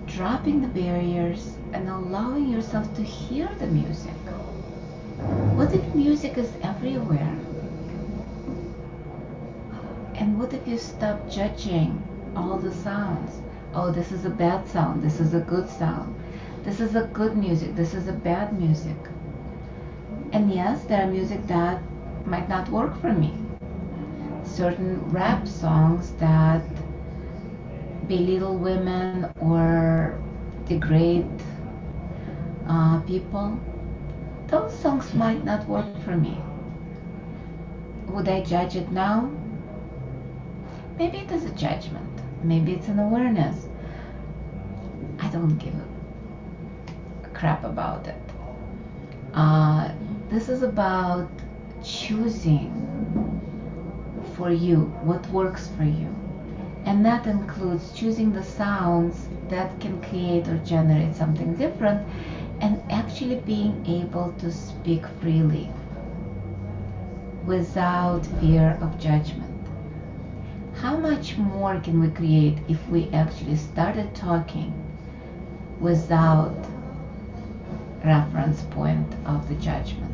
dropping 0.07 0.61
the 0.63 0.69
barriers 0.69 1.57
and 1.73 1.89
allowing 1.89 2.49
yourself 2.49 2.95
to 2.95 3.03
hear 3.03 3.49
the 3.59 3.67
music? 3.67 4.15
What 5.57 5.75
if 5.75 5.95
music 5.95 6.37
is 6.39 6.53
everywhere? 6.63 7.37
And 10.15 10.39
what 10.39 10.53
if 10.53 10.67
you 10.69 10.79
stop 10.79 11.29
judging 11.29 12.03
all 12.37 12.59
the 12.59 12.73
sounds? 12.73 13.41
Oh, 13.75 13.91
this 13.91 14.13
is 14.13 14.25
a 14.25 14.31
bad 14.31 14.69
sound, 14.69 15.03
this 15.03 15.19
is 15.19 15.35
a 15.35 15.41
good 15.41 15.69
sound, 15.69 16.15
this 16.63 16.81
is 16.81 16.95
a 16.95 17.05
good 17.13 17.37
music, 17.37 17.75
this 17.75 17.95
is 17.95 18.07
a 18.07 18.13
bad 18.13 18.59
music. 18.59 18.97
And 20.33 20.53
yes, 20.53 20.85
there 20.85 21.03
are 21.03 21.11
music 21.11 21.47
that 21.49 21.81
might 22.27 22.49
not 22.49 22.69
work 22.69 23.01
for 23.01 23.13
me. 23.13 23.44
Certain 24.55 25.01
rap 25.11 25.47
songs 25.49 26.13
that 26.19 26.63
belittle 28.09 28.57
women 28.59 29.27
or 29.41 30.19
degrade 30.67 31.27
uh, 32.67 33.01
people, 33.01 33.59
those 34.49 34.73
songs 34.77 35.15
might 35.15 35.45
not 35.45 35.69
work 35.69 35.93
for 35.99 36.17
me. 36.17 36.37
Would 38.09 38.29
I 38.29 38.41
judge 38.43 38.77
it 38.77 38.91
now? 38.91 39.31
Maybe 40.99 41.19
it 41.19 41.31
is 41.31 41.45
a 41.45 41.51
judgment. 41.51 42.09
Maybe 42.43 42.73
it's 42.73 42.89
an 42.89 42.99
awareness. 42.99 43.69
I 45.21 45.29
don't 45.29 45.57
give 45.59 45.75
a 47.25 47.29
crap 47.29 47.65
about 47.65 48.07
it. 48.07 48.21
Uh, 49.35 49.91
this 50.29 50.49
is 50.49 50.63
about 50.63 51.29
choosing 51.83 52.71
for 54.37 54.51
you 54.51 54.93
what 55.03 55.31
works 55.31 55.69
for 55.77 55.85
you. 55.85 56.09
And 56.85 57.05
that 57.07 57.27
includes 57.27 57.93
choosing 57.93 58.33
the 58.33 58.43
sounds 58.43 59.29
that 59.49 59.81
can 59.81 60.03
create 60.03 60.49
or 60.49 60.59
generate 60.59 61.15
something 61.15 61.55
different 61.55 62.07
and 62.61 62.81
actually 62.91 63.37
being 63.37 63.85
able 63.87 64.33
to 64.39 64.51
speak 64.53 65.07
freely 65.21 65.71
without 67.47 68.27
fear 68.41 68.79
of 68.81 68.99
judgment. 68.99 69.51
How 70.75 70.97
much 70.97 71.37
more 71.39 71.79
can 71.81 72.01
we 72.01 72.09
create 72.09 72.59
if 72.69 72.89
we 72.89 73.11
actually 73.13 73.57
started 73.57 74.15
talking 74.15 74.73
without 75.81 76.57
reference 78.05 78.63
point 78.63 79.15
of 79.27 79.49
the 79.49 79.55
judgment? 79.55 80.14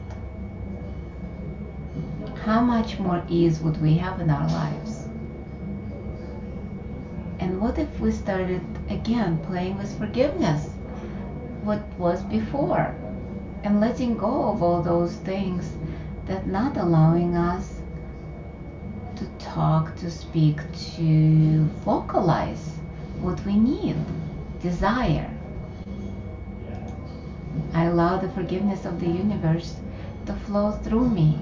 How 2.45 2.63
much 2.63 2.99
more 2.99 3.23
ease 3.29 3.61
would 3.61 3.83
we 3.83 3.99
have 3.99 4.19
in 4.19 4.31
our 4.31 4.49
lives? 4.49 5.07
And 7.39 7.61
what 7.61 7.79
if 7.79 8.01
we 8.01 8.13
started 8.13 8.63
again 8.89 9.39
playing 9.45 9.77
with 9.77 9.99
forgiveness? 9.99 10.71
What 11.65 11.83
was 11.99 12.23
before? 12.23 12.95
And 13.63 13.79
letting 13.79 14.17
go 14.17 14.49
of 14.49 14.63
all 14.63 14.81
those 14.83 15.17
things 15.17 15.71
that 16.27 16.47
not 16.47 16.79
allowing 16.79 17.37
us 17.37 17.81
to 19.17 19.27
talk, 19.39 19.95
to 19.97 20.11
speak, 20.11 20.57
to 20.97 21.65
vocalize 21.85 22.73
what 23.21 23.45
we 23.45 23.57
need, 23.57 23.97
desire. 24.63 25.31
I 27.75 27.85
allow 27.85 28.17
the 28.17 28.31
forgiveness 28.31 28.87
of 28.87 28.99
the 28.99 29.09
universe 29.09 29.77
to 30.25 30.33
flow 30.33 30.73
through 30.73 31.11
me, 31.11 31.39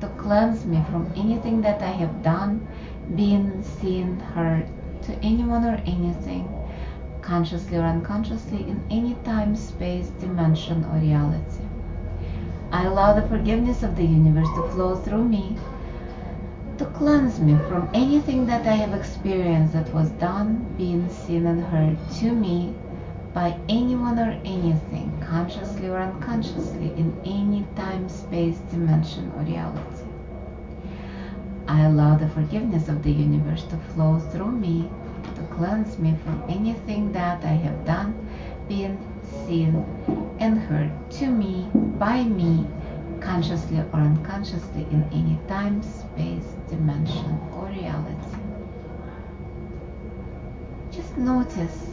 to 0.00 0.08
cleanse 0.18 0.64
me 0.64 0.82
from 0.90 1.12
anything 1.16 1.60
that 1.62 1.82
I 1.82 1.90
have 1.90 2.22
done, 2.22 2.66
been, 3.14 3.62
seen, 3.62 4.18
heard, 4.20 4.66
to 5.02 5.14
anyone 5.24 5.64
or 5.64 5.80
anything, 5.86 6.48
consciously 7.22 7.76
or 7.78 7.82
unconsciously, 7.82 8.68
in 8.68 8.82
any 8.90 9.14
time, 9.24 9.56
space, 9.56 10.08
dimension, 10.20 10.84
or 10.84 10.98
reality. 10.98 11.64
I 12.70 12.84
allow 12.84 13.14
the 13.14 13.26
forgiveness 13.28 13.82
of 13.82 13.96
the 13.96 14.04
universe 14.04 14.48
to 14.56 14.68
flow 14.68 14.96
through 14.96 15.24
me, 15.24 15.56
to 16.78 16.84
cleanse 16.84 17.40
me 17.40 17.56
from 17.68 17.88
anything 17.94 18.46
that 18.46 18.66
I 18.66 18.74
have 18.74 18.92
experienced 18.92 19.72
that 19.72 19.92
was 19.94 20.10
done, 20.10 20.66
been, 20.76 21.08
seen, 21.10 21.46
and 21.46 21.62
heard 21.62 21.96
to 22.20 22.32
me 22.32 22.74
by 23.38 23.56
anyone 23.68 24.18
or 24.18 24.32
anything, 24.44 25.16
consciously 25.24 25.86
or 25.88 25.98
unconsciously, 25.98 26.88
in 26.96 27.16
any 27.24 27.64
time, 27.76 28.08
space, 28.08 28.58
dimension, 28.68 29.30
or 29.36 29.42
reality. 29.42 30.08
I 31.68 31.84
allow 31.84 32.16
the 32.16 32.28
forgiveness 32.30 32.88
of 32.88 33.04
the 33.04 33.12
universe 33.12 33.62
to 33.70 33.76
flow 33.94 34.18
through 34.18 34.50
me, 34.50 34.90
to 35.36 35.42
cleanse 35.54 36.00
me 36.00 36.16
from 36.24 36.42
anything 36.48 37.12
that 37.12 37.44
I 37.44 37.54
have 37.66 37.84
done, 37.86 38.12
been, 38.66 38.98
seen, 39.46 39.86
and 40.40 40.58
heard 40.58 40.90
to 41.20 41.28
me, 41.28 41.68
by 41.96 42.24
me, 42.24 42.66
consciously 43.20 43.78
or 43.78 44.00
unconsciously, 44.00 44.84
in 44.90 45.04
any 45.12 45.38
time, 45.46 45.80
space, 45.84 46.56
dimension, 46.68 47.38
or 47.52 47.66
reality. 47.66 48.36
Just 50.90 51.16
notice 51.16 51.87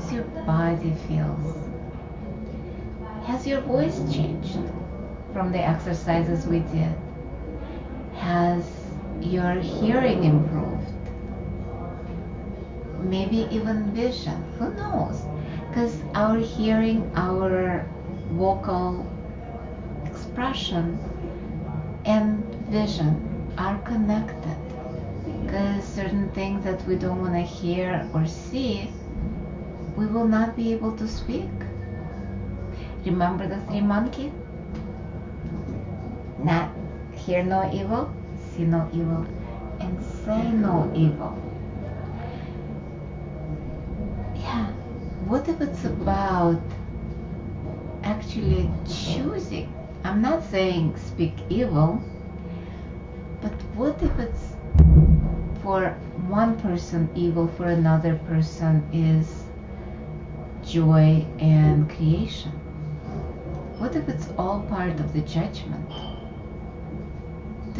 how 0.00 0.06
is 0.06 0.12
your 0.12 0.24
body 0.46 0.92
feels. 1.08 1.56
Has 3.26 3.46
your 3.46 3.60
voice 3.60 4.00
changed 4.12 4.58
from 5.32 5.52
the 5.52 5.58
exercises 5.58 6.46
we 6.46 6.60
did? 6.60 6.94
Has 8.16 8.64
your 9.20 9.54
hearing 9.54 10.24
improved? 10.24 10.94
Maybe 13.02 13.46
even 13.50 13.90
vision. 13.92 14.42
Who 14.58 14.72
knows? 14.74 15.22
Because 15.68 15.96
our 16.14 16.38
hearing, 16.38 17.10
our 17.14 17.86
vocal 18.32 19.06
expression, 20.06 20.98
and 22.04 22.42
vision 22.70 23.52
are 23.58 23.78
connected. 23.78 24.56
Because 25.44 25.84
certain 25.84 26.30
things 26.30 26.64
that 26.64 26.82
we 26.86 26.96
don't 26.96 27.20
want 27.20 27.34
to 27.34 27.40
hear 27.40 28.08
or 28.14 28.26
see, 28.26 28.90
we 29.96 30.06
will 30.06 30.26
not 30.26 30.56
be 30.56 30.72
able 30.72 30.96
to 30.96 31.08
speak. 31.08 31.50
Remember 33.04 33.48
the 33.48 33.60
three 33.66 33.80
monkeys? 33.80 34.32
Not 36.42 36.70
hear 37.14 37.42
no 37.44 37.70
evil, 37.72 38.14
see 38.52 38.64
no 38.64 38.88
evil, 38.92 39.26
and 39.80 40.02
say 40.24 40.50
no 40.52 40.90
evil. 40.94 41.36
Yeah, 44.34 44.66
what 45.26 45.48
if 45.48 45.60
it's 45.60 45.84
about 45.84 46.60
actually 48.02 48.70
choosing? 48.88 49.72
I'm 50.04 50.22
not 50.22 50.44
saying 50.44 50.96
speak 50.96 51.34
evil, 51.48 52.02
but 53.42 53.52
what 53.74 54.02
if 54.02 54.18
it's 54.18 54.54
for 55.62 55.90
one 56.28 56.58
person 56.60 57.10
evil, 57.14 57.48
for 57.48 57.66
another 57.66 58.16
person 58.26 58.82
is 58.92 59.39
joy 60.70 61.26
and 61.38 61.88
creation? 61.90 62.52
What 63.78 63.96
if 63.96 64.08
it's 64.08 64.28
all 64.38 64.60
part 64.68 65.00
of 65.00 65.12
the 65.12 65.20
judgment? 65.20 65.90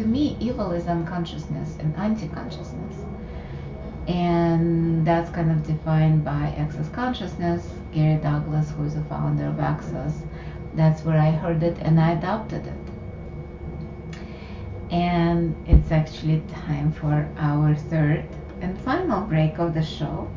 to 0.01 0.07
me, 0.07 0.35
evil 0.39 0.71
is 0.71 0.87
unconsciousness 0.87 1.75
and 1.79 1.95
anti-consciousness. 1.95 2.95
And 4.07 5.05
that's 5.05 5.29
kind 5.29 5.51
of 5.51 5.65
defined 5.65 6.25
by 6.25 6.55
access 6.57 6.89
consciousness. 6.89 7.69
Gary 7.93 8.19
Douglas, 8.19 8.71
who 8.71 8.85
is 8.85 8.95
the 8.95 9.03
founder 9.03 9.45
of 9.45 9.59
Access, 9.59 10.23
that's 10.73 11.03
where 11.03 11.19
I 11.19 11.29
heard 11.29 11.61
it 11.61 11.77
and 11.81 11.99
I 11.99 12.13
adopted 12.13 12.65
it. 12.65 12.73
And 14.89 15.55
it's 15.67 15.91
actually 15.91 16.41
time 16.51 16.91
for 16.93 17.29
our 17.37 17.75
third 17.75 18.25
and 18.59 18.79
final 18.81 19.21
break 19.21 19.59
of 19.59 19.75
the 19.75 19.83
show. 19.83 20.29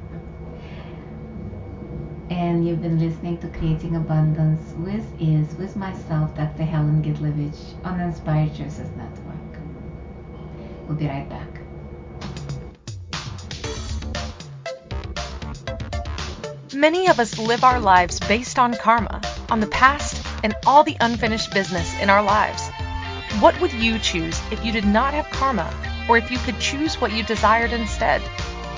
And 2.31 2.67
you've 2.67 2.81
been 2.81 2.99
listening 2.99 3.39
to 3.39 3.49
Creating 3.49 3.97
Abundance 3.97 4.73
with 4.79 5.05
Ease, 5.21 5.55
with 5.59 5.77
myself, 5.77 6.35
Dr. 6.35 6.63
Helen 6.63 7.03
Gitlovich, 7.03 7.75
on 7.85 8.01
Inspired 8.01 8.55
Choices 8.55 8.89
Network. 8.97 9.35
We'll 10.89 10.97
be 10.97 11.07
right 11.07 11.29
back. 11.29 11.49
Many 16.75 17.09
of 17.09 17.21
us 17.21 17.39
live 17.39 17.63
our 17.63 17.79
lives 17.79 18.19
based 18.21 18.59
on 18.59 18.75
karma, 18.75 19.21
on 19.51 19.61
the 19.61 19.67
past, 19.67 20.25
and 20.43 20.55
all 20.67 20.83
the 20.83 20.97
unfinished 21.01 21.53
business 21.53 21.95
in 22.01 22.11
our 22.11 22.23
lives. 22.23 22.69
What 23.39 23.59
would 23.61 23.73
you 23.73 23.99
choose 23.99 24.41
if 24.51 24.65
you 24.65 24.73
did 24.73 24.87
not 24.87 25.15
have 25.15 25.31
karma, 25.31 25.73
or 26.09 26.17
if 26.17 26.31
you 26.31 26.39
could 26.39 26.59
choose 26.59 27.01
what 27.01 27.13
you 27.13 27.23
desired 27.23 27.73
instead? 27.73 28.23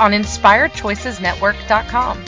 on 0.00 0.12
InspiredChoicesNetwork.com. 0.12 2.24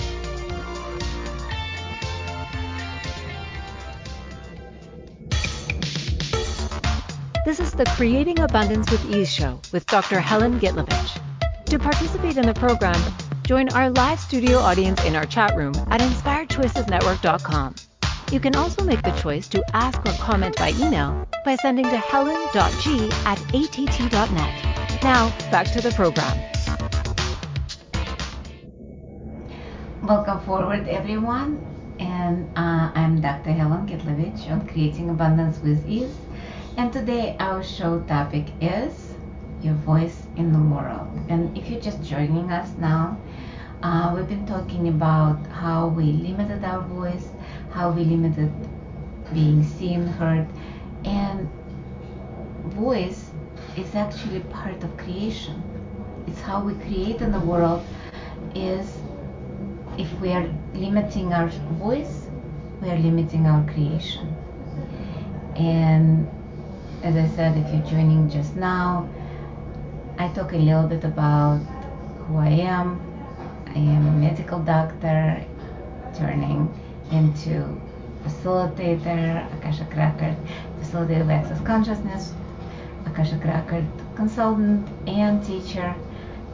This 7.45 7.59
is 7.59 7.73
the 7.73 7.87
Creating 7.97 8.39
Abundance 8.41 8.91
with 8.91 9.11
Ease 9.11 9.33
show 9.33 9.61
with 9.73 9.87
Dr. 9.87 10.21
Helen 10.21 10.61
Gitlovich. 10.61 11.19
To 11.67 11.79
participate 11.79 12.37
in 12.37 12.45
the 12.47 12.53
program, 12.55 13.01
join 13.45 13.71
our 13.71 13.89
live 13.91 14.21
studio 14.21 14.59
audience 14.59 15.03
in 15.05 15.17
our 15.17 15.25
chat 15.25 15.57
room 15.57 15.75
at 15.91 16.01
inspiredchoicesnetwork.com. 16.01 17.75
You 18.31 18.39
can 18.39 18.55
also 18.55 18.85
make 18.85 19.03
the 19.03 19.11
choice 19.13 19.49
to 19.49 19.65
ask 19.75 19.99
or 20.07 20.13
comment 20.23 20.57
by 20.57 20.71
email 20.79 21.27
by 21.45 21.57
sending 21.57 21.87
to 21.87 21.97
helen.g 21.97 23.11
at 23.25 23.41
att.net. 23.55 25.03
Now, 25.03 25.31
back 25.51 25.73
to 25.73 25.81
the 25.81 25.91
program. 25.97 26.39
Welcome 30.11 30.41
forward, 30.41 30.89
everyone. 30.89 31.65
And 32.01 32.51
uh, 32.59 32.91
I'm 32.97 33.21
Dr. 33.21 33.53
Helen 33.53 33.87
Gitlovich 33.87 34.51
on 34.51 34.67
Creating 34.67 35.09
Abundance 35.09 35.61
with 35.61 35.89
Ease. 35.89 36.13
And 36.77 36.93
today 36.93 37.37
our 37.39 37.63
show 37.63 38.01
topic 38.09 38.47
is 38.61 39.15
your 39.63 39.75
voice 39.75 40.27
in 40.37 40.53
the 40.53 40.59
world. 40.59 41.07
And 41.29 41.57
if 41.57 41.71
you're 41.71 41.81
just 41.81 42.03
joining 42.03 42.51
us 42.51 42.77
now, 42.77 43.21
uh, 43.85 44.13
we've 44.17 44.27
been 44.27 44.47
talking 44.47 44.89
about 44.89 45.47
how 45.47 45.87
we 45.87 46.07
limited 46.07 46.65
our 46.65 46.81
voice, 46.81 47.29
how 47.71 47.93
we 47.93 48.03
limited 48.03 48.53
being 49.33 49.63
seen, 49.63 50.09
heard, 50.09 50.49
and 51.05 51.49
voice 52.75 53.31
is 53.77 53.95
actually 53.95 54.41
part 54.41 54.83
of 54.83 54.97
creation. 54.97 55.63
It's 56.27 56.41
how 56.41 56.65
we 56.65 56.75
create 56.87 57.21
in 57.21 57.31
the 57.31 57.39
world 57.39 57.87
is 58.57 59.00
if 59.99 60.13
we 60.21 60.33
are 60.33 60.49
limiting 60.75 61.33
our 61.33 61.49
voice, 61.79 62.27
we 62.81 62.91
are 62.91 62.99
limiting 62.99 63.47
our 63.47 63.63
creation. 63.73 64.35
And 65.57 66.29
as 67.03 67.17
I 67.17 67.29
said, 67.37 67.57
if 67.57 67.73
you're 67.73 67.87
joining 67.87 68.31
just 68.31 68.57
now, 68.57 69.09
I 70.19 70.29
talk 70.29 70.53
a 70.53 70.57
little 70.57 70.87
bit 70.87 71.05
about 71.05 71.59
who 72.27 72.39
I 72.39 72.49
am. 72.49 73.01
I 73.67 73.79
am 73.79 74.07
a 74.07 74.13
medical 74.13 74.59
doctor 74.61 75.45
turning 76.15 76.73
into 77.11 77.81
facilitator, 78.25 79.47
Akashic 79.59 79.95
Record, 79.97 80.37
facilitator 80.81 81.23
of 81.23 81.31
access 81.31 81.61
consciousness, 81.63 82.35
Akashic 83.07 83.43
Record 83.45 83.87
consultant 84.15 84.87
and 85.09 85.45
teacher, 85.45 85.95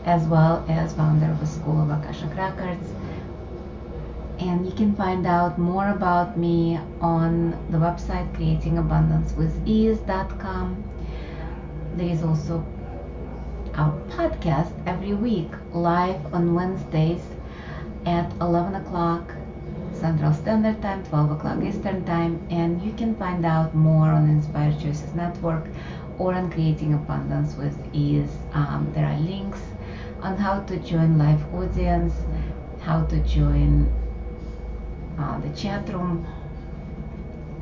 as 0.04 0.22
well 0.24 0.64
as 0.68 0.94
founder 0.94 1.26
of 1.26 1.40
the 1.40 1.46
School 1.46 1.82
of 1.82 1.90
Akashic 1.90 2.34
Records. 2.36 2.88
And 4.38 4.66
you 4.66 4.72
can 4.72 4.94
find 4.94 5.26
out 5.26 5.58
more 5.58 5.88
about 5.88 6.38
me 6.38 6.78
on 7.00 7.52
the 7.70 7.78
website 7.78 8.30
creatingabundancewithease.com. 8.34 10.84
There 11.96 12.08
is 12.08 12.22
also 12.22 12.64
our 13.74 13.92
podcast 14.08 14.72
every 14.86 15.14
week 15.14 15.50
live 15.72 16.34
on 16.34 16.54
Wednesdays 16.54 17.22
at 18.04 18.30
11 18.40 18.74
o'clock 18.74 19.32
Central 19.92 20.32
Standard 20.32 20.80
Time, 20.82 21.02
12 21.04 21.30
o'clock 21.32 21.62
Eastern 21.62 22.04
Time, 22.04 22.46
and 22.50 22.82
you 22.82 22.92
can 22.92 23.14
find 23.16 23.46
out 23.46 23.74
more 23.74 24.08
on 24.08 24.28
Inspired 24.28 24.78
Choices 24.78 25.14
Network 25.14 25.66
or 26.18 26.34
on 26.34 26.50
Creating 26.50 26.94
Abundance 26.94 27.56
with 27.56 27.76
Ease. 27.94 28.30
Um, 28.52 28.90
there 28.94 29.06
are 29.06 29.18
links 29.18 29.60
on 30.20 30.36
how 30.36 30.60
to 30.60 30.76
join 30.78 31.18
live 31.18 31.42
audience, 31.54 32.12
how 32.80 33.04
to 33.06 33.18
join 33.20 33.90
uh, 35.18 35.38
the 35.40 35.50
chat 35.50 35.88
room. 35.88 36.26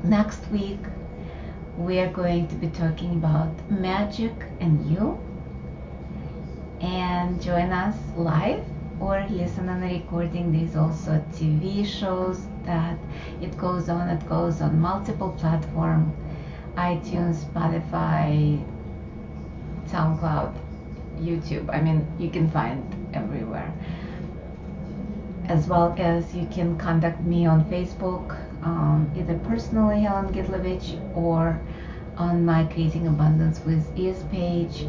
Next 0.03 0.47
week, 0.51 0.81
we 1.77 1.99
are 1.99 2.13
going 2.13 2.47
to 2.49 2.55
be 2.55 2.69
talking 2.69 3.13
about 3.13 3.49
magic 3.71 4.33
and 4.61 4.85
you. 4.91 5.19
And 6.81 7.41
join 7.41 7.73
us 7.73 7.97
live 8.17 8.65
or 9.01 9.27
listen 9.31 9.69
on 9.69 9.83
a 9.83 9.93
recording. 9.93 10.53
There's 10.53 10.77
also 10.77 11.25
TV 11.33 11.87
shows 11.87 12.47
that 12.65 12.99
it 13.41 13.57
goes 13.57 13.89
on. 13.89 14.09
It 14.09 14.29
goes 14.29 14.61
on 14.61 14.79
multiple 14.79 15.31
platforms: 15.39 16.13
iTunes, 16.77 17.45
Spotify, 17.47 18.63
SoundCloud, 19.87 20.55
YouTube. 21.19 21.73
I 21.73 21.81
mean, 21.81 22.07
you 22.19 22.31
can 22.31 22.51
find 22.51 22.83
everywhere. 23.15 23.73
As 25.47 25.69
well 25.69 25.95
as 25.99 26.35
you 26.35 26.47
can 26.51 26.77
contact 26.79 27.21
me 27.21 27.47
on 27.47 27.65
Facebook, 27.67 28.37
um, 28.63 29.11
either 29.17 29.39
personally, 29.41 30.01
Helen 30.01 30.33
Gitlovich, 30.33 30.99
or 31.15 31.61
on 32.17 32.45
my 32.45 32.65
Creating 32.65 33.07
Abundance 33.07 33.61
with 33.61 33.85
Ease 33.97 34.25
page, 34.31 34.87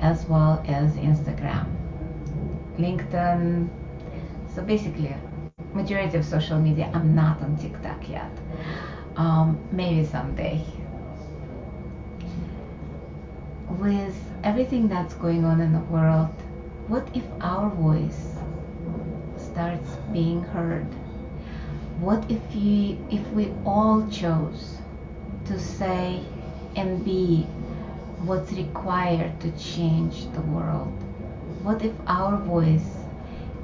as 0.00 0.26
well 0.26 0.62
as 0.68 0.92
Instagram. 0.96 1.66
LinkedIn. 2.78 3.68
So 4.54 4.62
basically, 4.62 5.14
majority 5.72 6.18
of 6.18 6.24
social 6.24 6.58
media. 6.58 6.90
I'm 6.92 7.14
not 7.14 7.40
on 7.40 7.56
TikTok 7.56 8.08
yet. 8.08 8.30
Um, 9.16 9.58
maybe 9.72 10.04
someday. 10.04 10.60
With 13.68 14.16
everything 14.42 14.88
that's 14.88 15.14
going 15.14 15.44
on 15.44 15.60
in 15.60 15.72
the 15.72 15.80
world, 15.80 16.30
what 16.88 17.08
if 17.14 17.24
our 17.40 17.70
voice 17.70 18.33
starts 19.54 19.88
being 20.12 20.42
heard? 20.42 20.86
What 22.00 22.28
if 22.28 22.40
we, 22.52 22.98
if 23.08 23.24
we 23.28 23.52
all 23.64 24.04
chose 24.10 24.78
to 25.46 25.60
say 25.60 26.20
and 26.74 27.04
be 27.04 27.44
what's 28.26 28.50
required 28.52 29.40
to 29.42 29.52
change 29.52 30.28
the 30.32 30.40
world? 30.40 30.92
What 31.62 31.82
if 31.82 31.92
our 32.08 32.36
voice 32.36 32.90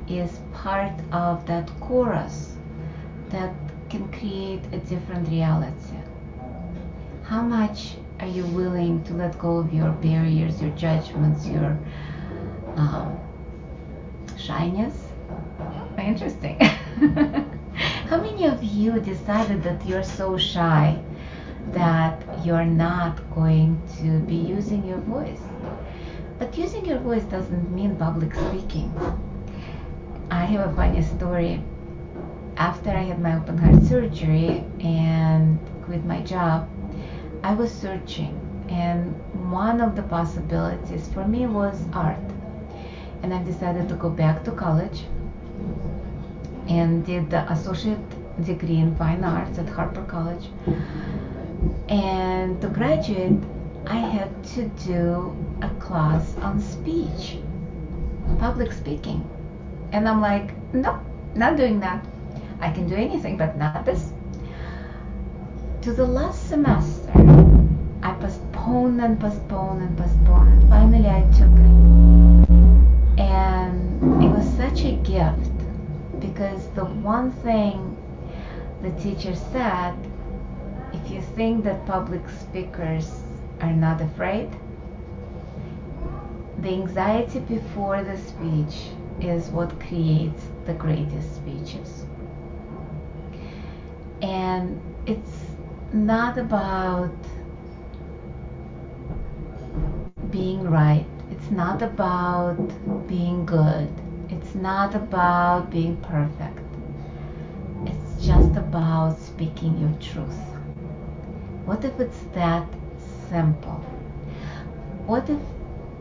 is 0.09 0.39
part 0.53 0.93
of 1.11 1.45
that 1.47 1.69
chorus 1.81 2.57
that 3.31 3.53
can 3.89 4.07
create 4.13 4.63
a 4.73 4.79
different 4.79 5.29
reality? 5.29 5.99
How 7.25 7.43
much 7.43 7.97
are 8.21 8.29
you 8.29 8.47
willing 8.47 9.03
to 9.05 9.15
let 9.15 9.37
go 9.41 9.57
of 9.57 9.75
your 9.75 9.91
barriers, 9.91 10.63
your 10.63 10.71
judgments, 10.77 11.49
your 11.49 11.77
um, 12.77 13.19
shyness? 14.39 15.10
Interesting. 16.11 16.59
How 18.09 18.21
many 18.21 18.45
of 18.45 18.65
you 18.65 18.99
decided 18.99 19.63
that 19.63 19.87
you're 19.87 20.03
so 20.03 20.37
shy 20.37 21.01
that 21.69 22.45
you're 22.45 22.65
not 22.65 23.15
going 23.33 23.81
to 23.99 24.19
be 24.19 24.35
using 24.35 24.85
your 24.85 24.99
voice. 24.99 25.41
But 26.41 26.59
using 26.59 26.85
your 26.85 26.99
voice 26.99 27.23
doesn't 27.23 27.71
mean 27.71 27.95
public 27.95 28.35
speaking. 28.35 28.93
I 30.33 30.45
have 30.47 30.69
a 30.69 30.75
funny 30.75 31.01
story. 31.03 31.63
After 32.57 32.91
I 32.91 33.03
had 33.03 33.23
my 33.23 33.37
open 33.37 33.57
heart 33.57 33.81
surgery 33.85 34.65
and 34.81 35.61
quit 35.85 36.05
my 36.05 36.23
job, 36.23 36.69
I 37.45 37.55
was 37.55 37.71
searching, 37.71 38.35
and 38.69 39.15
one 39.53 39.81
of 39.81 39.95
the 39.95 40.03
possibilities 40.03 41.07
for 41.15 41.25
me 41.29 41.47
was 41.47 41.81
art. 41.93 42.19
And 43.23 43.33
I 43.33 43.45
decided 43.45 43.89
to 43.91 43.95
go 43.95 44.11
back 44.11 44.43
to 44.47 44.51
college 44.51 45.05
and 46.71 47.05
did 47.05 47.29
the 47.31 47.51
associate 47.53 47.99
degree 48.45 48.79
in 48.79 48.95
fine 48.95 49.25
arts 49.25 49.59
at 49.59 49.69
Harper 49.69 50.05
College. 50.05 50.47
And 51.89 52.61
to 52.63 52.69
graduate, 52.69 53.43
I 53.87 53.99
had 53.99 54.31
to 54.55 54.69
do 54.87 55.37
a 55.63 55.69
class 55.81 56.37
on 56.37 56.61
speech, 56.61 57.39
public 58.39 58.73
speaking. 58.73 59.29
And 59.93 60.09
I'm 60.09 60.21
like, 60.21 60.53
nope, 60.73 61.01
not 61.35 61.57
doing 61.57 61.81
that. 61.81 62.07
I 62.61 62.71
can 62.71 62.89
do 62.89 62.95
anything, 62.95 63.37
but 63.37 63.59
not 63.59 63.85
this. 63.85 64.13
To 65.83 65.93
the 65.93 66.07
last 66.07 66.49
semester, 66.49 67.11
I 68.03 68.13
postponed 68.21 69.01
and 69.01 69.19
postponed 69.19 69.83
and 69.83 69.99
postponed. 69.99 70.53
And 70.53 70.69
finally, 70.69 71.09
I 71.09 71.23
took 71.33 71.51
it. 71.51 73.21
And 73.21 74.23
it 74.23 74.29
was 74.29 74.47
such 74.57 74.85
a 74.85 74.93
gift 74.93 75.50
because 76.41 76.69
the 76.69 76.85
one 76.87 77.31
thing 77.31 77.95
the 78.81 78.91
teacher 78.93 79.35
said 79.35 79.95
if 80.95 81.11
you 81.11 81.21
think 81.21 81.63
that 81.65 81.85
public 81.85 82.27
speakers 82.31 83.13
are 83.61 83.75
not 83.75 84.01
afraid, 84.01 84.49
the 86.63 86.71
anxiety 86.71 87.41
before 87.41 88.03
the 88.03 88.17
speech 88.17 88.89
is 89.21 89.51
what 89.51 89.79
creates 89.81 90.49
the 90.65 90.73
greatest 90.73 91.35
speeches. 91.37 92.07
And 94.23 94.81
it's 95.05 95.45
not 95.93 96.39
about 96.39 97.13
being 100.31 100.63
right, 100.65 101.05
it's 101.31 101.51
not 101.51 101.83
about 101.83 102.57
being 103.07 103.45
good, 103.45 103.91
it's 104.51 104.61
not 104.61 104.97
about 104.97 105.71
being 105.71 105.97
perfect. 105.99 106.59
It's 107.87 108.27
just 108.27 108.57
about 108.57 109.17
speaking 109.21 109.79
your 109.79 109.93
truth. 110.01 110.41
What 111.65 111.85
if 111.85 112.01
it's 112.01 112.23
that 112.33 112.67
simple? 113.29 113.79
What 115.07 115.31
if 115.31 115.39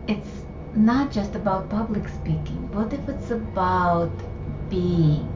it's 0.07 0.41
not 0.75 1.11
just 1.11 1.35
about 1.35 1.69
public 1.69 2.07
speaking? 2.07 2.71
What 2.71 2.91
if 2.91 3.07
it's 3.07 3.29
about 3.29 4.09
being? 4.67 5.31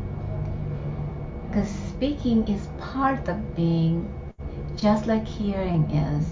Because 1.48 1.70
speaking 1.70 2.48
is 2.48 2.68
part 2.80 3.28
of 3.28 3.56
being, 3.56 4.12
just 4.76 5.06
like 5.06 5.28
hearing 5.28 5.84
is. 5.92 6.26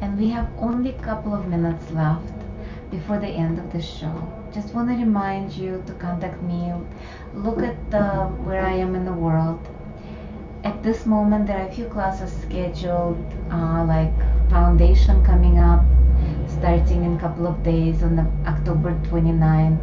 And 0.00 0.18
we 0.18 0.30
have 0.30 0.48
only 0.56 0.88
a 0.88 1.02
couple 1.02 1.34
of 1.34 1.48
minutes 1.48 1.90
left 1.90 2.32
before 2.90 3.18
the 3.18 3.28
end 3.28 3.58
of 3.58 3.70
the 3.72 3.82
show. 3.82 4.41
Just 4.52 4.74
want 4.74 4.90
to 4.90 4.94
remind 4.94 5.52
you 5.54 5.82
to 5.86 5.94
contact 5.94 6.42
me. 6.42 6.70
Look 7.32 7.62
at 7.62 7.90
the, 7.90 8.02
where 8.44 8.60
I 8.60 8.74
am 8.74 8.94
in 8.94 9.06
the 9.06 9.12
world. 9.12 9.66
At 10.62 10.82
this 10.82 11.06
moment, 11.06 11.46
there 11.46 11.56
are 11.56 11.68
a 11.68 11.72
few 11.72 11.86
classes 11.86 12.30
scheduled, 12.42 13.16
uh, 13.50 13.82
like 13.86 14.12
foundation 14.50 15.24
coming 15.24 15.58
up, 15.58 15.82
starting 16.48 17.02
in 17.02 17.16
a 17.16 17.18
couple 17.18 17.46
of 17.46 17.62
days 17.62 18.02
on 18.02 18.14
the 18.14 18.26
October 18.46 18.92
29 19.08 19.78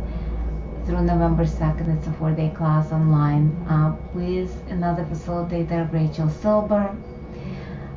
through 0.85 1.01
November 1.01 1.45
2nd. 1.45 1.97
It's 1.97 2.05
a 2.05 2.13
four-day 2.13 2.51
class 2.55 2.91
online 2.91 3.49
uh, 3.67 3.95
with 4.13 4.51
another 4.69 5.03
facilitator, 5.05 5.91
Rachel 5.91 6.29
Silber 6.29 6.95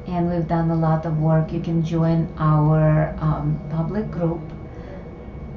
and 0.06 0.28
we've 0.28 0.48
done 0.48 0.70
a 0.70 0.74
lot 0.74 1.06
of 1.06 1.18
work. 1.18 1.52
You 1.52 1.60
can 1.60 1.84
join 1.84 2.32
our 2.36 3.14
um, 3.20 3.60
public 3.70 4.10
group 4.10 4.40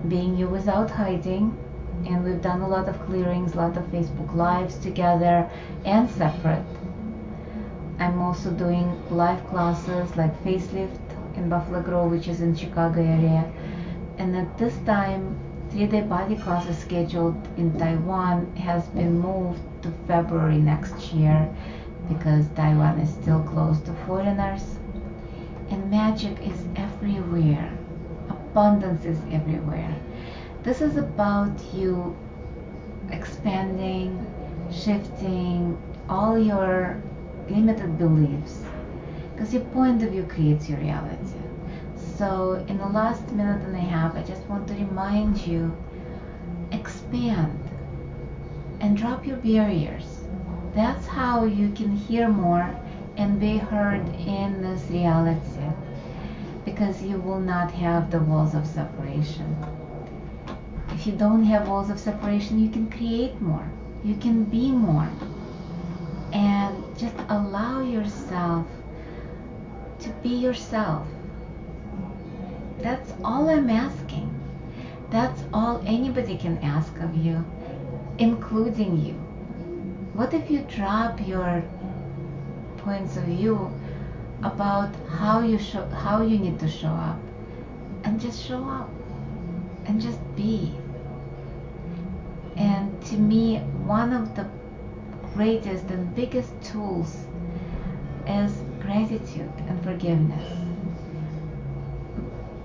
being 0.09 0.37
you 0.37 0.47
without 0.47 0.91
hiding 0.91 1.57
and 2.05 2.23
we've 2.23 2.41
done 2.41 2.61
a 2.61 2.67
lot 2.67 2.87
of 2.87 3.05
clearings 3.05 3.53
a 3.53 3.57
lot 3.57 3.77
of 3.77 3.83
facebook 3.85 4.35
lives 4.35 4.77
together 4.77 5.49
and 5.85 6.09
separate. 6.09 6.65
I'm 7.99 8.21
also 8.21 8.51
doing 8.51 8.87
live 9.09 9.45
classes 9.47 10.15
like 10.15 10.43
facelift 10.43 10.99
in 11.35 11.49
buffalo 11.49 11.81
grove 11.81 12.11
which 12.11 12.27
is 12.27 12.41
in 12.41 12.55
chicago 12.55 13.01
area. 13.01 13.51
And 14.17 14.35
at 14.35 14.57
this 14.57 14.77
time 14.85 15.39
three-day 15.71 16.01
body 16.01 16.35
classes 16.35 16.77
scheduled 16.77 17.47
in 17.57 17.77
taiwan 17.79 18.55
has 18.57 18.85
been 18.89 19.19
moved 19.19 19.61
to 19.83 19.91
february 20.07 20.57
next 20.57 21.13
year 21.13 21.49
because 22.09 22.45
taiwan 22.55 22.99
is 22.99 23.09
still 23.09 23.41
closed 23.43 23.85
to 23.85 23.93
foreigners. 24.05 24.77
And 25.71 25.89
magic 25.89 26.39
is 26.41 26.63
everywhere 26.75 27.71
abundance 28.55 29.03
is 29.03 29.19
everywhere. 29.33 29.93
This 30.63 30.79
is 30.79 30.95
about 30.95 31.61
you 31.73 32.15
expanding, 33.11 34.25
shifting 34.71 35.77
all 36.07 36.39
your 36.39 37.03
limited 37.49 37.97
beliefs 37.97 38.63
because 39.33 39.53
your 39.53 39.63
point 39.63 40.01
of 40.03 40.11
view 40.11 40.23
creates 40.23 40.69
your 40.69 40.79
reality. 40.79 41.41
So, 42.17 42.65
in 42.69 42.77
the 42.77 42.87
last 42.87 43.29
minute 43.33 43.61
and 43.65 43.75
a 43.75 43.79
half, 43.79 44.15
I 44.15 44.23
just 44.23 44.43
want 44.43 44.69
to 44.69 44.73
remind 44.73 45.45
you 45.45 45.75
expand 46.71 47.59
and 48.79 48.95
drop 48.95 49.27
your 49.27 49.35
barriers. 49.35 50.21
That's 50.73 51.05
how 51.05 51.43
you 51.43 51.71
can 51.73 51.93
hear 51.93 52.29
more 52.29 52.73
and 53.17 53.37
be 53.37 53.57
heard 53.57 54.07
in 54.15 54.61
this 54.61 54.81
reality 54.89 55.75
because 56.75 57.01
you 57.01 57.17
will 57.17 57.39
not 57.39 57.71
have 57.71 58.11
the 58.11 58.19
walls 58.19 58.53
of 58.53 58.67
separation. 58.67 59.55
If 60.89 61.07
you 61.07 61.13
don't 61.13 61.45
have 61.45 61.69
walls 61.69 61.89
of 61.89 61.97
separation, 61.97 62.59
you 62.59 62.69
can 62.69 62.91
create 62.91 63.39
more, 63.41 63.65
you 64.03 64.15
can 64.15 64.43
be 64.43 64.71
more, 64.71 65.09
and 66.33 66.83
just 66.97 67.15
allow 67.29 67.81
yourself 67.81 68.67
to 69.99 70.09
be 70.21 70.35
yourself. 70.35 71.07
That's 72.79 73.13
all 73.23 73.47
I'm 73.47 73.69
asking. 73.69 74.29
That's 75.11 75.43
all 75.53 75.81
anybody 75.85 76.37
can 76.37 76.57
ask 76.57 76.93
of 76.99 77.15
you, 77.15 77.45
including 78.17 78.97
you. 78.97 79.13
What 80.13 80.33
if 80.33 80.51
you 80.51 80.59
drop 80.67 81.25
your 81.25 81.63
points 82.79 83.15
of 83.15 83.23
view 83.23 83.71
about 84.43 84.95
how 85.09 85.41
you 85.41 85.57
show 85.57 85.85
how 85.87 86.21
you 86.21 86.37
need 86.37 86.59
to 86.59 86.69
show 86.69 86.87
up. 86.87 87.19
And 88.03 88.19
just 88.19 88.45
show 88.45 88.63
up. 88.63 88.89
And 89.85 90.01
just 90.01 90.19
be. 90.35 90.73
And 92.55 93.01
to 93.05 93.17
me 93.17 93.57
one 93.85 94.13
of 94.13 94.35
the 94.35 94.47
greatest 95.33 95.85
and 95.89 96.15
biggest 96.15 96.53
tools 96.61 97.25
is 98.27 98.53
gratitude 98.81 99.51
and 99.67 99.83
forgiveness. 99.83 100.57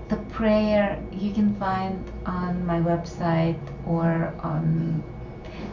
The 0.07 0.17
prayer 0.37 1.01
you 1.11 1.33
can 1.33 1.55
find 1.55 2.11
on 2.25 2.65
my 2.65 2.79
website 2.79 3.59
or 3.85 4.33
on 4.39 5.03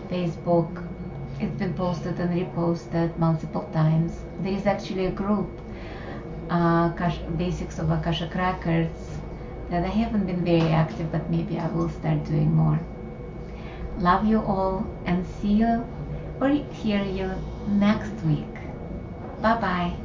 facebook. 0.09 0.85
It's 1.41 1.57
been 1.57 1.75
posted 1.75 2.19
and 2.19 2.31
reposted 2.31 3.17
multiple 3.19 3.69
times. 3.73 4.13
There 4.41 4.53
is 4.53 4.67
actually 4.67 5.07
a 5.07 5.13
group 5.13 5.49
uh, 6.51 6.89
basics 7.37 7.79
of 7.79 7.91
Akashic 7.91 8.35
Records 8.35 8.99
that 9.71 9.85
I 9.85 9.89
haven't 9.89 10.27
been 10.27 10.45
very 10.45 10.69
active, 10.71 11.13
but 11.13 11.31
maybe 11.31 11.59
I 11.59 11.69
will 11.69 11.89
start 11.89 12.25
doing 12.25 12.55
more. 12.55 12.81
Love 13.99 14.25
you 14.25 14.41
all 14.41 14.87
and 15.05 15.27
see 15.41 15.53
you 15.53 15.85
or 16.41 16.49
hear 16.49 17.03
you 17.05 17.31
next 17.67 18.13
week. 18.25 18.55
Bye 19.43 19.61
bye. 19.61 19.97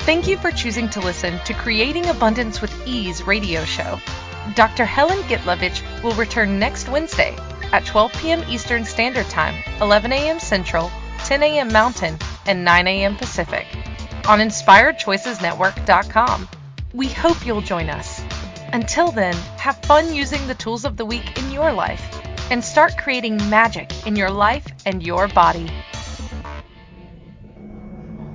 Thank 0.00 0.26
you 0.26 0.38
for 0.38 0.50
choosing 0.50 0.88
to 0.90 1.00
listen 1.00 1.38
to 1.44 1.52
Creating 1.52 2.06
Abundance 2.06 2.62
with 2.62 2.72
Ease 2.86 3.22
radio 3.24 3.64
show. 3.64 4.00
Dr. 4.54 4.86
Helen 4.86 5.18
Gitlovich 5.24 5.82
will 6.02 6.14
return 6.14 6.58
next 6.58 6.88
Wednesday 6.88 7.36
at 7.72 7.84
12 7.84 8.12
p.m. 8.14 8.44
Eastern 8.48 8.86
Standard 8.86 9.26
Time, 9.26 9.62
11 9.82 10.10
a.m. 10.12 10.40
Central, 10.40 10.90
10 11.24 11.42
a.m. 11.42 11.68
Mountain, 11.70 12.16
and 12.48 12.64
9 12.64 12.88
a.m. 12.88 13.16
Pacific 13.16 13.66
on 14.26 14.40
InspiredChoicesNetwork.com. 14.40 16.48
We 16.92 17.06
hope 17.08 17.46
you'll 17.46 17.60
join 17.60 17.88
us. 17.90 18.20
Until 18.72 19.12
then, 19.12 19.34
have 19.58 19.76
fun 19.84 20.12
using 20.14 20.46
the 20.46 20.54
tools 20.54 20.84
of 20.84 20.96
the 20.96 21.04
week 21.04 21.38
in 21.38 21.50
your 21.52 21.72
life 21.72 22.02
and 22.50 22.64
start 22.64 22.98
creating 22.98 23.36
magic 23.48 24.06
in 24.06 24.16
your 24.16 24.30
life 24.30 24.66
and 24.86 25.02
your 25.02 25.28
body. 25.28 25.70